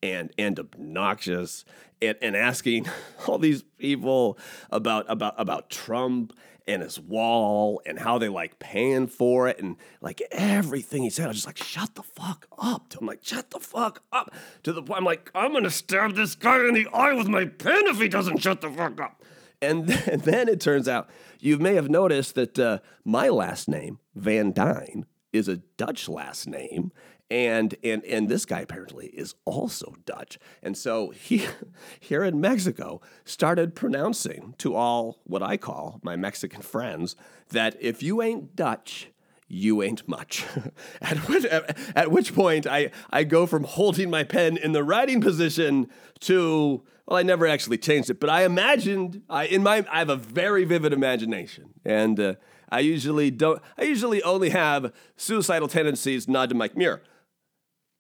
and 0.04 0.32
and 0.38 0.60
obnoxious 0.60 1.66
and, 2.02 2.18
and 2.22 2.36
asking 2.36 2.88
all 3.28 3.38
these 3.38 3.64
people 3.78 4.38
about 4.70 5.06
about 5.08 5.36
about 5.38 5.70
Trump 5.70 6.34
and 6.68 6.82
his 6.82 7.00
wall 7.00 7.82
and 7.86 8.00
how 8.00 8.18
they 8.18 8.30
like 8.30 8.60
paying 8.60 9.08
for 9.08 9.48
it 9.48 9.60
and 9.60 9.78
like 10.00 10.22
everything 10.32 11.04
he 11.04 11.10
said. 11.10 11.26
I 11.26 11.28
was 11.30 11.38
just 11.38 11.48
like, 11.48 11.58
shut 11.58 11.96
the 11.96 12.04
fuck 12.04 12.48
up. 12.58 12.94
I'm 13.00 13.08
like, 13.08 13.24
shut 13.24 13.50
the 13.50 13.60
fuck 13.60 14.04
up. 14.12 14.34
To 14.64 14.74
the 14.74 14.84
point, 14.84 15.00
I'm 15.00 15.06
like, 15.06 15.32
I'm 15.34 15.54
gonna 15.54 15.70
stab 15.70 16.16
this 16.16 16.36
guy 16.36 16.60
in 16.68 16.74
the 16.74 16.88
eye 16.94 17.14
with 17.14 17.28
my 17.28 17.46
pen 17.46 17.88
if 17.88 18.00
he 18.00 18.08
doesn't 18.08 18.38
shut 18.38 18.62
the 18.62 18.70
fuck 18.70 19.00
up. 19.02 19.24
And 19.62 19.88
then, 19.88 20.10
and 20.10 20.22
then 20.22 20.48
it 20.48 20.60
turns 20.60 20.88
out 20.88 21.10
you 21.40 21.58
may 21.58 21.76
have 21.76 21.90
noticed 21.90 22.36
that 22.36 22.58
uh, 22.58 22.80
my 23.04 23.30
last 23.30 23.68
name, 23.68 24.00
Van 24.16 24.52
Dyne, 24.52 25.06
is 25.34 25.48
a 25.48 25.58
Dutch 25.78 26.10
last 26.10 26.48
name. 26.48 26.92
And, 27.32 27.76
and, 27.82 28.04
and 28.04 28.28
this 28.28 28.46
guy 28.46 28.60
apparently 28.60 29.08
is 29.08 29.36
also 29.46 29.96
Dutch. 30.06 30.38
And 30.62 30.76
so 30.76 31.12
he, 31.12 31.46
here 32.02 32.26
in 32.26 32.42
Mexico, 32.42 33.00
started 33.24 33.74
pronouncing 33.74 34.54
to 34.58 34.76
all 34.76 35.22
what 35.24 35.42
I 35.42 35.56
call 35.56 36.02
my 36.04 36.18
Mexican 36.18 36.62
friends 36.62 37.16
that 37.52 37.78
if 37.80 38.04
you 38.04 38.22
ain't 38.22 38.58
Dutch, 38.58 39.12
you 39.48 39.82
ain't 39.82 40.06
much. 40.10 40.46
at, 41.02 41.20
which, 41.30 41.46
at, 41.46 41.78
at, 41.96 42.12
which 42.12 42.36
point 42.36 42.68
I, 42.68 42.92
I 43.10 43.24
go 43.24 43.46
from 43.46 43.64
holding 43.64 44.10
my 44.10 44.26
pen 44.26 44.58
in 44.58 44.74
the 44.74 44.84
writing 44.84 45.22
position 45.22 45.88
to, 46.22 46.84
well, 47.06 47.18
I 47.18 47.24
never 47.24 47.48
actually 47.48 47.78
changed 47.78 48.10
it, 48.10 48.20
but 48.20 48.30
I 48.30 48.44
imagined, 48.44 49.22
I, 49.30 49.46
in 49.46 49.64
my, 49.64 49.86
I 49.90 50.00
have 50.00 50.10
a 50.10 50.18
very 50.18 50.66
vivid 50.66 50.92
imagination. 50.92 51.76
And 51.86 52.20
uh, 52.20 52.36
I 52.70 52.82
usually 52.82 53.32
don't, 53.32 53.62
I 53.78 53.84
usually 53.84 54.22
only 54.24 54.50
have 54.50 54.92
suicidal 55.16 55.70
tendencies 55.70 56.28
nod 56.28 56.50
to 56.50 56.56
Mike 56.56 56.76
Muir 56.76 57.02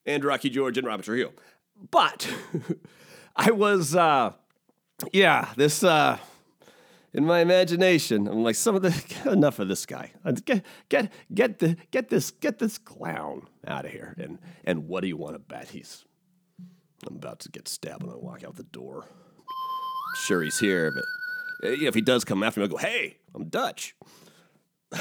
and 0.06 0.24
Rocky 0.24 0.50
George 0.50 0.78
and 0.78 0.88
Robert 0.88 1.04
Trujillo. 1.04 1.34
But 1.90 2.32
I 3.36 3.52
was, 3.52 3.96
uh, 3.96 4.34
yeah, 5.12 5.50
this, 5.56 5.84
uh, 5.84 6.18
in 7.14 7.26
my 7.26 7.40
imagination, 7.40 8.28
I'm 8.28 8.44
like, 8.44 8.56
some 8.56 8.76
of 8.76 8.82
the 8.82 9.04
enough 9.32 9.60
of 9.60 9.68
this 9.68 9.86
guy. 9.86 10.12
Uh, 10.24 10.32
get 10.32 10.66
get 10.90 11.12
get 11.34 11.60
the 11.60 11.76
get 11.92 12.10
this 12.10 12.32
get 12.32 12.60
this 12.60 12.78
clown 12.78 13.48
out 13.68 13.86
of 13.86 13.92
here. 13.92 14.16
And 14.18 14.40
and 14.64 14.88
what 14.88 15.02
do 15.02 15.08
you 15.08 15.18
want 15.18 15.36
to 15.36 15.40
bet? 15.40 15.70
He's 15.70 16.06
I'm 17.08 17.16
about 17.16 17.40
to 17.42 17.50
get 17.50 17.68
stabbed 17.68 18.04
when 18.04 18.14
I 18.14 18.18
walk 18.18 18.44
out 18.44 18.56
the 18.56 18.64
door. 18.64 19.06
sure 20.26 20.42
he's 20.42 20.60
here, 20.60 20.92
but 20.92 21.04
uh, 21.68 21.74
if 21.74 21.96
he 21.96 22.02
does 22.02 22.24
come 22.24 22.44
after 22.44 22.60
me, 22.60 22.66
I'll 22.66 22.70
go, 22.70 22.78
hey, 22.78 23.18
I'm 23.36 23.46
Dutch. 23.50 23.96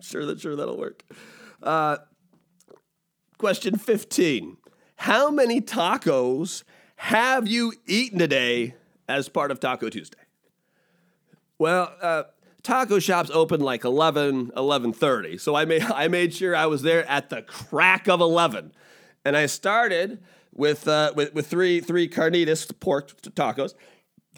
sure 0.00 0.26
that 0.26 0.40
sure 0.40 0.56
that'll 0.56 0.78
work. 0.78 1.04
Uh, 1.62 1.98
question 3.44 3.76
15. 3.76 4.56
How 4.96 5.30
many 5.30 5.60
tacos 5.60 6.62
have 6.96 7.46
you 7.46 7.74
eaten 7.84 8.18
today 8.18 8.74
as 9.06 9.28
part 9.28 9.50
of 9.50 9.60
Taco 9.60 9.90
Tuesday? 9.90 10.16
Well, 11.58 11.94
uh, 12.00 12.22
taco 12.62 12.98
shops 12.98 13.30
open 13.34 13.60
like 13.60 13.84
11, 13.84 14.52
11.30. 14.52 15.38
So 15.38 15.54
I 15.54 15.66
made, 15.66 15.82
I 15.90 16.08
made 16.08 16.32
sure 16.32 16.56
I 16.56 16.64
was 16.64 16.80
there 16.80 17.06
at 17.06 17.28
the 17.28 17.42
crack 17.42 18.08
of 18.08 18.22
11. 18.22 18.72
And 19.26 19.36
I 19.36 19.44
started 19.44 20.22
with, 20.54 20.88
uh, 20.88 21.12
with, 21.14 21.34
with 21.34 21.46
three, 21.46 21.80
three 21.80 22.08
carnitas 22.08 22.72
pork 22.80 23.14
tacos. 23.20 23.74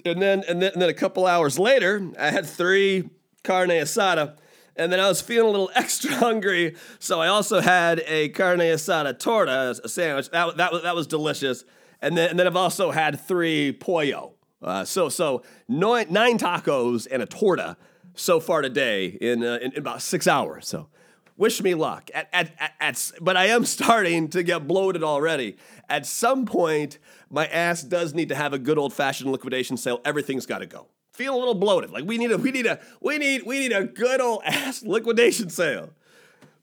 And 0.04 0.20
then, 0.20 0.42
and, 0.48 0.60
then, 0.60 0.72
and 0.72 0.82
then 0.82 0.88
a 0.88 0.94
couple 0.94 1.28
hours 1.28 1.60
later, 1.60 2.10
I 2.18 2.32
had 2.32 2.44
three 2.44 3.08
carne 3.44 3.68
asada. 3.68 4.36
And 4.76 4.92
then 4.92 5.00
I 5.00 5.08
was 5.08 5.20
feeling 5.20 5.48
a 5.48 5.50
little 5.50 5.70
extra 5.74 6.12
hungry, 6.12 6.76
so 6.98 7.20
I 7.20 7.28
also 7.28 7.60
had 7.60 8.02
a 8.06 8.28
carne 8.30 8.60
asada 8.60 9.18
torta, 9.18 9.74
a 9.82 9.88
sandwich. 9.88 10.30
That, 10.30 10.56
that, 10.56 10.82
that 10.82 10.94
was 10.94 11.06
delicious. 11.06 11.64
And 12.02 12.16
then, 12.16 12.30
and 12.30 12.38
then 12.38 12.46
I've 12.46 12.56
also 12.56 12.90
had 12.90 13.18
three 13.20 13.72
pollo. 13.72 14.34
Uh, 14.62 14.84
so 14.84 15.08
so 15.08 15.42
nine, 15.68 16.06
nine 16.10 16.38
tacos 16.38 17.06
and 17.10 17.22
a 17.22 17.26
torta 17.26 17.76
so 18.14 18.40
far 18.40 18.62
today 18.62 19.06
in, 19.06 19.42
uh, 19.44 19.58
in, 19.62 19.72
in 19.72 19.78
about 19.78 20.02
six 20.02 20.26
hours. 20.26 20.66
So 20.66 20.88
wish 21.36 21.62
me 21.62 21.74
luck. 21.74 22.10
At, 22.14 22.28
at, 22.32 22.52
at, 22.58 22.72
at, 22.80 23.12
but 23.20 23.36
I 23.36 23.46
am 23.46 23.64
starting 23.76 24.28
to 24.28 24.42
get 24.42 24.66
bloated 24.66 25.04
already. 25.04 25.56
At 25.88 26.06
some 26.06 26.46
point, 26.46 26.98
my 27.30 27.46
ass 27.46 27.82
does 27.82 28.14
need 28.14 28.28
to 28.30 28.34
have 28.34 28.52
a 28.52 28.58
good 28.58 28.78
old 28.78 28.92
fashioned 28.92 29.30
liquidation 29.30 29.76
sale. 29.76 30.00
Everything's 30.04 30.46
got 30.46 30.58
to 30.58 30.66
go. 30.66 30.88
Feel 31.16 31.34
a 31.34 31.38
little 31.38 31.54
bloated. 31.54 31.90
Like 31.90 32.04
we 32.04 32.18
need 32.18 32.30
a 32.30 32.36
we 32.36 32.50
need 32.50 32.66
a 32.66 32.78
we 33.00 33.16
need 33.16 33.44
we 33.46 33.58
need 33.58 33.72
a 33.72 33.84
good 33.84 34.20
old 34.20 34.42
ass 34.44 34.82
liquidation 34.84 35.48
sale. 35.48 35.88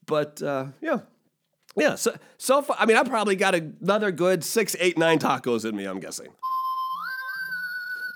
But 0.06 0.44
uh, 0.44 0.68
yeah. 0.80 1.00
Yeah, 1.76 1.96
so 1.96 2.16
so 2.38 2.62
far, 2.62 2.78
I 2.80 2.86
mean, 2.86 2.96
I 2.96 3.04
probably 3.04 3.36
got 3.36 3.56
another 3.56 4.12
good 4.12 4.44
six, 4.44 4.76
eight, 4.80 4.96
nine 4.96 5.18
tacos 5.18 5.68
in 5.68 5.76
me. 5.76 5.86
I'm 5.86 6.00
guessing. 6.00 6.28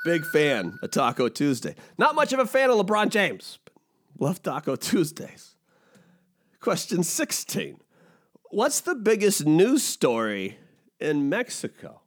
Big 0.05 0.23
fan 0.25 0.77
of 0.83 0.91
Taco 0.91 1.27
Tuesday. 1.27 1.73
Not 1.97 2.13
much 2.13 2.33
of 2.33 2.39
a 2.39 2.45
fan 2.45 2.69
of 2.69 2.77
LeBron 2.77 3.09
James, 3.09 3.57
but 3.65 3.73
love 4.19 4.43
Taco 4.43 4.75
Tuesdays. 4.75 5.55
Question 6.59 7.01
16. 7.01 7.79
What's 8.51 8.81
the 8.81 8.93
biggest 8.93 9.47
news 9.47 9.81
story 9.81 10.59
in 10.99 11.29
Mexico? 11.29 12.01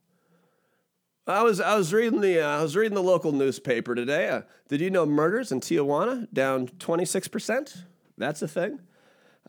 I 1.27 1.43
was 1.43 1.61
I 1.61 1.75
was 1.75 1.93
reading 1.93 2.21
the 2.21 2.41
uh, 2.41 2.59
I 2.59 2.63
was 2.63 2.75
reading 2.75 2.95
the 2.95 3.03
local 3.03 3.31
newspaper 3.31 3.93
today. 3.93 4.29
Uh, 4.29 4.41
did 4.67 4.81
you 4.81 4.89
know 4.89 5.05
murders 5.05 5.51
in 5.51 5.59
Tijuana 5.59 6.27
down 6.33 6.67
26%? 6.67 7.83
That's 8.17 8.41
a 8.41 8.47
thing. 8.47 8.79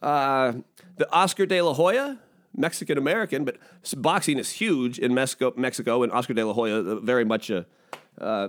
Uh, 0.01 0.53
the 0.97 1.11
Oscar 1.13 1.47
de 1.47 1.63
la 1.63 1.73
Hoya, 1.73 2.19
Mexican 2.55 2.99
American, 2.99 3.45
but 3.45 3.57
boxing 3.97 4.39
is 4.39 4.51
huge 4.51 4.99
in 4.99 5.15
Mexico, 5.15 5.55
Mexico, 5.57 6.03
and 6.03 6.13
Oscar 6.13 6.35
de 6.35 6.45
la 6.45 6.53
Hoya 6.53 6.77
uh, 6.77 7.01
very 7.01 7.25
much 7.25 7.49
a 7.49 7.67
uh, 8.21 8.49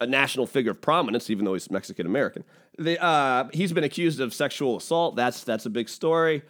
a 0.00 0.06
national 0.06 0.46
figure 0.46 0.72
of 0.72 0.80
prominence, 0.80 1.30
even 1.30 1.44
though 1.44 1.54
he's 1.54 1.70
Mexican 1.70 2.04
American. 2.04 2.44
Uh, 3.00 3.44
he's 3.52 3.72
been 3.72 3.84
accused 3.84 4.20
of 4.20 4.34
sexual 4.34 4.76
assault. 4.76 5.14
That's 5.14 5.44
that's 5.44 5.66
a 5.66 5.70
big 5.70 5.88
story. 5.88 6.42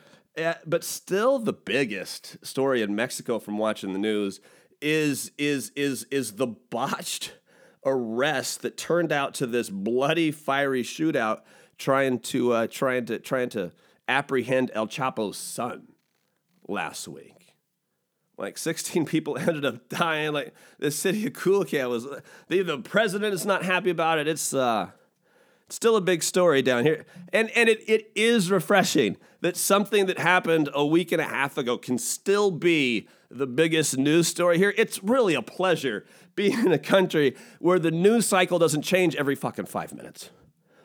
But 0.67 0.83
still, 0.83 1.39
the 1.39 1.53
biggest 1.53 2.45
story 2.45 2.81
in 2.83 2.95
Mexico 2.95 3.39
from 3.39 3.59
watching 3.59 3.93
the 3.93 3.99
news 3.99 4.41
is 4.81 5.33
is 5.39 5.71
is 5.77 6.05
is 6.11 6.33
the 6.33 6.47
botched 6.47 7.35
arrest 7.85 8.63
that 8.63 8.77
turned 8.77 9.13
out 9.13 9.35
to 9.35 9.47
this 9.47 9.71
bloody, 9.71 10.31
fiery 10.31 10.83
shootout 10.83 11.41
trying 11.79 12.19
to 12.19 12.53
uh, 12.53 12.67
trying 12.67 13.07
to 13.07 13.19
trying 13.19 13.49
to 13.51 13.73
apprehend 14.09 14.71
El 14.75 14.87
Chapo's 14.87 15.37
son 15.37 15.89
last 16.69 17.09
week. 17.09 17.55
Like 18.39 18.59
16 18.59 19.05
people 19.07 19.39
ended 19.39 19.65
up 19.65 19.89
dying. 19.89 20.33
Like 20.33 20.55
the 20.79 20.91
city 20.91 21.27
of 21.27 21.33
Culiacan 21.33 21.89
was 21.89 22.07
the, 22.49 22.63
the 22.63 22.79
president 22.79 23.35
is 23.35 23.47
not 23.47 23.63
happy 23.63 23.91
about 23.91 24.19
it. 24.19 24.29
It's 24.29 24.53
uh 24.55 24.91
still 25.69 25.97
a 25.97 26.01
big 26.01 26.23
story 26.23 26.63
down 26.63 26.85
here. 26.85 27.05
And 27.33 27.51
and 27.51 27.69
it, 27.69 27.83
it 27.89 28.11
is 28.15 28.51
refreshing 28.51 29.17
that 29.41 29.57
something 29.57 30.07
that 30.07 30.19
happened 30.19 30.69
a 30.75 30.85
week 30.85 31.13
and 31.13 31.21
a 31.21 31.27
half 31.27 31.59
ago 31.59 31.79
can 31.79 31.99
still 31.99 32.51
be 32.51 33.09
the 33.31 33.47
biggest 33.47 33.97
news 33.99 34.29
story 34.29 34.59
here. 34.59 34.73
It's 34.77 35.03
really 35.03 35.35
a 35.35 35.43
pleasure 35.43 36.07
being 36.35 36.59
in 36.67 36.73
a 36.73 36.79
country 36.79 37.37
where 37.59 37.79
the 37.79 37.91
news 37.91 38.27
cycle 38.27 38.59
doesn't 38.59 38.83
change 38.83 39.17
every 39.17 39.35
fucking 39.35 39.67
five 39.67 39.93
minutes. 39.93 40.31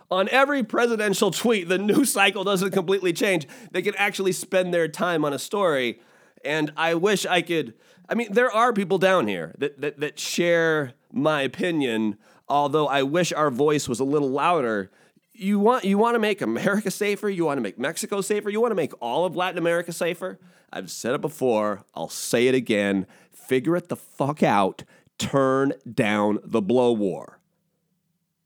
On 0.09 0.27
every 0.29 0.63
presidential 0.63 1.31
tweet, 1.31 1.69
the 1.69 1.77
news 1.77 2.11
cycle 2.11 2.43
doesn't 2.43 2.71
completely 2.71 3.13
change. 3.13 3.47
They 3.71 3.81
can 3.81 3.95
actually 3.95 4.33
spend 4.33 4.73
their 4.73 4.87
time 4.87 5.23
on 5.23 5.33
a 5.33 5.39
story 5.39 5.99
and 6.43 6.71
I 6.75 6.95
wish 6.95 7.25
I 7.25 7.41
could. 7.41 7.73
I 8.09 8.15
mean, 8.15 8.33
there 8.33 8.51
are 8.51 8.73
people 8.73 8.97
down 8.97 9.27
here 9.27 9.53
that, 9.57 9.79
that, 9.81 9.99
that 9.99 10.19
share 10.19 10.93
my 11.11 11.41
opinion, 11.41 12.17
although 12.51 12.87
I 12.87 13.03
wish 13.03 13.31
our 13.31 13.49
voice 13.49 13.87
was 13.87 13.99
a 13.99 14.03
little 14.03 14.29
louder. 14.29 14.91
You 15.33 15.57
want, 15.57 15.85
you 15.85 15.97
want 15.97 16.15
to 16.15 16.19
make 16.19 16.41
America 16.41 16.91
safer? 16.91 17.29
You 17.29 17.45
want 17.45 17.57
to 17.57 17.61
make 17.61 17.79
Mexico 17.79 18.21
safer? 18.21 18.49
You 18.49 18.59
want 18.59 18.71
to 18.71 18.75
make 18.75 18.91
all 19.01 19.25
of 19.25 19.35
Latin 19.35 19.57
America 19.57 19.93
safer? 19.93 20.37
I've 20.71 20.91
said 20.91 21.15
it 21.15 21.21
before. 21.21 21.85
I'll 21.95 22.09
say 22.09 22.47
it 22.47 22.55
again. 22.55 23.07
Figure 23.31 23.75
it 23.75 23.87
the 23.87 23.95
fuck 23.95 24.43
out. 24.43 24.83
Turn 25.17 25.73
down 25.91 26.39
the 26.43 26.61
blow 26.61 26.91
war. 26.91 27.39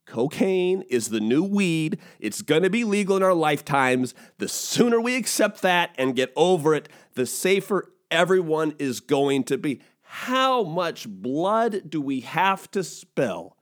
Cocaine 0.06 0.84
is 0.84 1.10
the 1.10 1.20
new 1.20 1.44
weed. 1.44 1.98
It's 2.20 2.44
going 2.44 2.62
to 2.62 2.70
be 2.70 2.84
legal 2.84 3.18
in 3.18 3.24
our 3.24 3.34
lifetimes. 3.34 4.14
The 4.38 4.48
sooner 4.48 5.02
we 5.02 5.16
accept 5.16 5.64
that 5.64 5.96
and 5.98 6.16
get 6.16 6.32
over 6.36 6.76
it, 6.76 6.90
the 7.16 7.26
safer 7.26 7.92
everyone 8.12 8.76
is 8.78 9.00
going 9.00 9.46
to 9.46 9.58
be. 9.58 9.82
How 10.04 10.64
much 10.64 11.10
blood 11.10 11.90
do 11.90 12.00
we 12.00 12.20
have 12.22 12.70
to 12.72 12.84
spill 12.84 13.55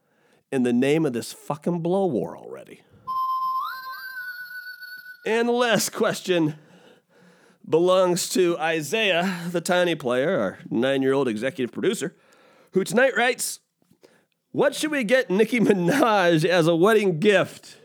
in 0.54 0.62
the 0.62 0.72
name 0.72 1.04
of 1.04 1.14
this 1.14 1.34
fucking 1.34 1.80
blow 1.80 2.06
war 2.06 2.38
already? 2.38 2.82
And 5.26 5.48
the 5.48 5.54
last 5.54 5.92
question 5.92 6.56
belongs 7.68 8.30
to 8.30 8.56
Isaiah, 8.60 9.40
the 9.50 9.62
tiny 9.62 9.96
player, 9.96 10.40
our 10.40 10.60
nine 10.70 11.02
year 11.02 11.14
old 11.14 11.28
executive 11.28 11.74
producer, 11.74 12.16
who 12.74 12.84
tonight 12.84 13.18
writes 13.18 13.62
what 14.52 14.76
should 14.76 14.92
we 14.92 15.04
get 15.04 15.32
Nicki 15.32 15.60
Minaj 15.60 16.46
as 16.46 16.68
a 16.68 16.76
wedding 16.76 17.20
gift? 17.20 17.78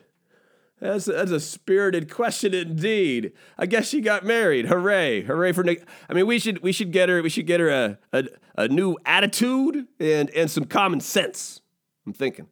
That's, 0.78 1.06
that's 1.06 1.30
a 1.30 1.40
spirited 1.40 2.12
question 2.12 2.52
indeed. 2.52 3.32
I 3.56 3.64
guess 3.64 3.88
she 3.88 4.02
got 4.02 4.26
married. 4.26 4.66
Hooray! 4.66 5.22
Hooray 5.22 5.52
for 5.52 5.64
Nick. 5.64 5.88
I 6.08 6.12
mean, 6.12 6.26
we 6.26 6.38
should 6.38 6.62
we 6.62 6.72
should 6.72 6.92
get 6.92 7.08
her 7.08 7.22
we 7.22 7.30
should 7.30 7.46
get 7.46 7.60
her 7.60 7.70
a, 7.70 7.98
a, 8.12 8.24
a 8.56 8.68
new 8.68 8.96
attitude 9.06 9.86
and 9.98 10.28
and 10.30 10.50
some 10.50 10.64
common 10.64 11.00
sense. 11.00 11.62
I'm 12.06 12.12
thinking, 12.12 12.48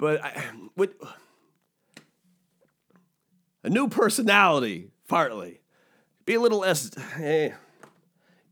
but 0.00 0.24
I, 0.24 0.32
what 0.74 0.94
a 3.62 3.68
new 3.68 3.86
personality, 3.88 4.88
partly. 5.06 5.60
Be 6.24 6.34
a 6.34 6.40
little 6.40 6.60
less. 6.60 6.90
Eh. 7.18 7.50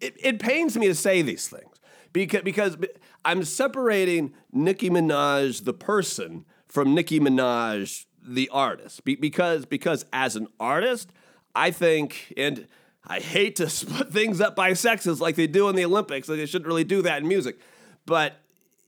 It, 0.01 0.15
it 0.23 0.39
pains 0.39 0.77
me 0.77 0.87
to 0.87 0.95
say 0.95 1.23
these 1.23 1.49
things 1.49 1.75
because, 2.13 2.43
because 2.43 2.77
I'm 3.25 3.43
separating 3.45 4.35
Nicki 4.53 4.91
Minaj, 4.91 5.65
the 5.65 5.73
person, 5.73 6.45
from 6.69 6.95
Nicki 6.95 7.19
Minaj, 7.19 8.05
the 8.23 8.49
artist. 8.51 9.03
Be, 9.05 9.17
because, 9.17 9.65
because 9.65 10.05
as 10.13 10.37
an 10.37 10.49
artist, 10.61 11.11
I 11.55 11.71
think, 11.71 12.35
and 12.37 12.69
I 13.07 13.21
hate 13.21 13.57
to 13.57 13.69
split 13.71 14.13
things 14.13 14.41
up 14.41 14.55
by 14.55 14.75
sexes 14.75 15.21
like 15.21 15.35
they 15.35 15.47
do 15.47 15.69
in 15.69 15.77
the 15.77 15.85
Olympics, 15.85 16.29
like 16.29 16.39
they 16.39 16.47
shouldn't 16.47 16.69
really 16.69 16.85
do 16.85 17.03
that 17.03 17.23
in 17.23 17.29
music. 17.29 17.59
But 18.05 18.37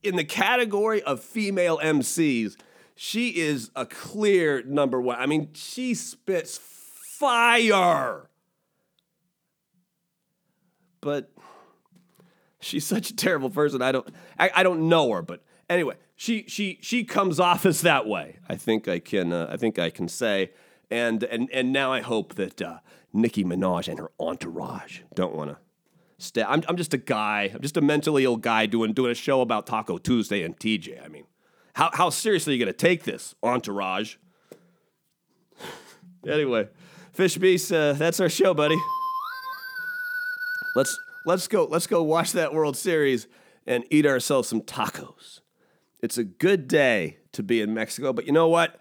in 0.03 0.17
the 0.17 0.25
category 0.25 1.03
of 1.03 1.21
female 1.21 1.79
MCs, 1.79 2.57
she 2.95 3.31
is 3.31 3.71
a 3.75 3.87
clear 3.87 4.63
number 4.63 5.01
one. 5.01 5.19
I 5.19 5.27
mean, 5.27 5.51
she 5.55 5.95
spits 5.95 6.59
fire. 6.59 8.29
But 11.01 11.31
she's 12.61 12.87
such 12.87 13.11
a 13.11 13.17
terrible 13.17 13.51
person. 13.51 13.83
I 13.83 13.93
don't 13.93 14.09
I, 14.39 14.51
I 14.57 14.63
don't 14.63 14.89
know 14.89 15.11
her, 15.13 15.23
but 15.23 15.43
anyway, 15.69 15.97
she 16.15 16.45
she 16.47 16.79
she 16.83 17.05
comes 17.05 17.41
off 17.41 17.65
as 17.65 17.81
that 17.83 18.07
way. 18.07 18.37
I 18.49 18.57
think 18.57 18.87
I 18.87 18.99
can 18.99 19.33
uh, 19.33 19.49
I 19.51 19.57
think 19.57 19.79
I 19.79 19.91
can 19.91 20.09
say 20.09 20.51
and 20.91 21.23
and 21.25 21.51
and 21.53 21.73
now 21.73 21.93
I 21.93 22.01
hope 22.01 22.35
that 22.35 22.61
uh, 22.61 22.79
Nicki 23.13 23.45
Minaj 23.45 23.89
and 23.89 23.99
her 23.99 24.11
entourage 24.21 25.01
don't 25.15 25.35
want 25.35 25.51
to 25.51 25.57
I'm 26.37 26.63
I'm 26.69 26.77
just 26.77 26.95
a 26.95 26.99
guy. 26.99 27.51
I'm 27.55 27.61
just 27.61 27.77
a 27.77 27.81
mentally 27.81 28.25
ill 28.25 28.37
guy 28.37 28.67
doing 28.67 28.93
doing 28.93 29.11
a 29.11 29.15
show 29.15 29.41
about 29.41 29.67
Taco 29.67 29.99
Tuesday 29.99 30.43
and 30.43 30.57
TJ. 30.57 31.05
I 31.05 31.09
mean, 31.09 31.25
how, 31.75 31.91
how 31.93 32.11
seriously 32.11 32.53
are 32.53 32.57
you 32.57 32.65
going 32.65 32.73
to 32.73 32.77
take 32.77 33.05
this, 33.05 33.35
entourage? 33.43 34.17
anyway, 36.29 36.69
Fish 37.13 37.37
Beast, 37.37 37.73
uh, 37.73 37.95
that's 37.95 38.21
our 38.21 38.29
show, 38.29 38.55
buddy. 38.55 38.79
Let's 40.77 40.99
let's 41.27 41.49
go 41.49 41.65
let's 41.65 41.87
go 41.87 42.03
watch 42.03 42.33
that 42.33 42.53
World 42.55 42.77
Series 42.77 43.27
and 43.67 43.85
eat 43.91 44.07
ourselves 44.07 44.49
some 44.49 44.61
tacos. 44.63 45.41
It's 46.03 46.19
a 46.19 46.25
good 46.25 46.69
day 46.69 47.19
to 47.33 47.43
be 47.43 47.61
in 47.61 47.75
Mexico, 47.75 48.13
but 48.13 48.27
you 48.27 48.33
know 48.33 48.49
what? 48.49 48.81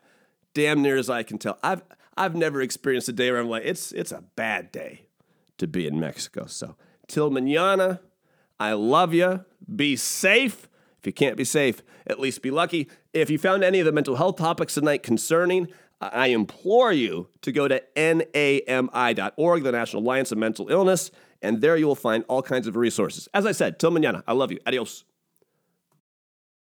Damn 0.54 0.82
near 0.82 0.98
as 0.98 1.10
I 1.10 1.24
can 1.24 1.38
tell, 1.38 1.58
I've 1.64 1.84
I've 2.18 2.36
never 2.36 2.62
experienced 2.62 3.10
a 3.10 3.14
day 3.14 3.32
where 3.32 3.40
I'm 3.40 3.50
like, 3.50 3.64
it's 3.66 3.92
it's 3.92 4.12
a 4.12 4.24
bad 4.36 4.72
day 4.72 5.08
to 5.58 5.68
be 5.68 5.88
in 5.88 6.00
Mexico. 6.00 6.46
So 6.48 6.76
till 7.10 7.30
mañana, 7.30 8.00
I 8.60 8.74
love 8.74 9.14
you. 9.14 9.44
Be 9.76 9.96
safe. 9.96 10.70
If 11.00 11.06
you 11.06 11.14
can't 11.14 11.38
be 11.38 11.44
safe, 11.44 11.82
at 12.08 12.20
least 12.20 12.42
be 12.42 12.52
lucky. 12.52 12.90
If 13.14 13.30
you 13.30 13.38
found 13.38 13.64
any 13.64 13.80
of 13.80 13.86
the 13.86 13.92
mental 13.92 14.16
health 14.16 14.38
topics 14.38 14.76
tonight 14.76 15.04
concerning, 15.04 15.68
I 16.02 16.28
implore 16.28 16.94
you 16.94 17.30
to 17.42 17.52
go 17.52 17.68
to 17.68 17.82
nami.org, 17.96 19.64
the 19.64 19.72
National 19.72 20.02
Alliance 20.02 20.32
of 20.32 20.38
Mental 20.38 20.70
Illness, 20.70 21.12
and 21.42 21.62
there 21.62 21.76
you 21.76 21.88
will 21.88 21.96
find 21.96 22.24
all 22.28 22.42
kinds 22.42 22.68
of 22.68 22.76
resources. 22.76 23.28
As 23.34 23.46
I 23.46 23.52
said, 23.52 23.80
till 23.80 23.92
mañana. 23.92 24.24
I 24.28 24.34
love 24.34 24.52
you. 24.52 24.60
Adios. 24.66 25.04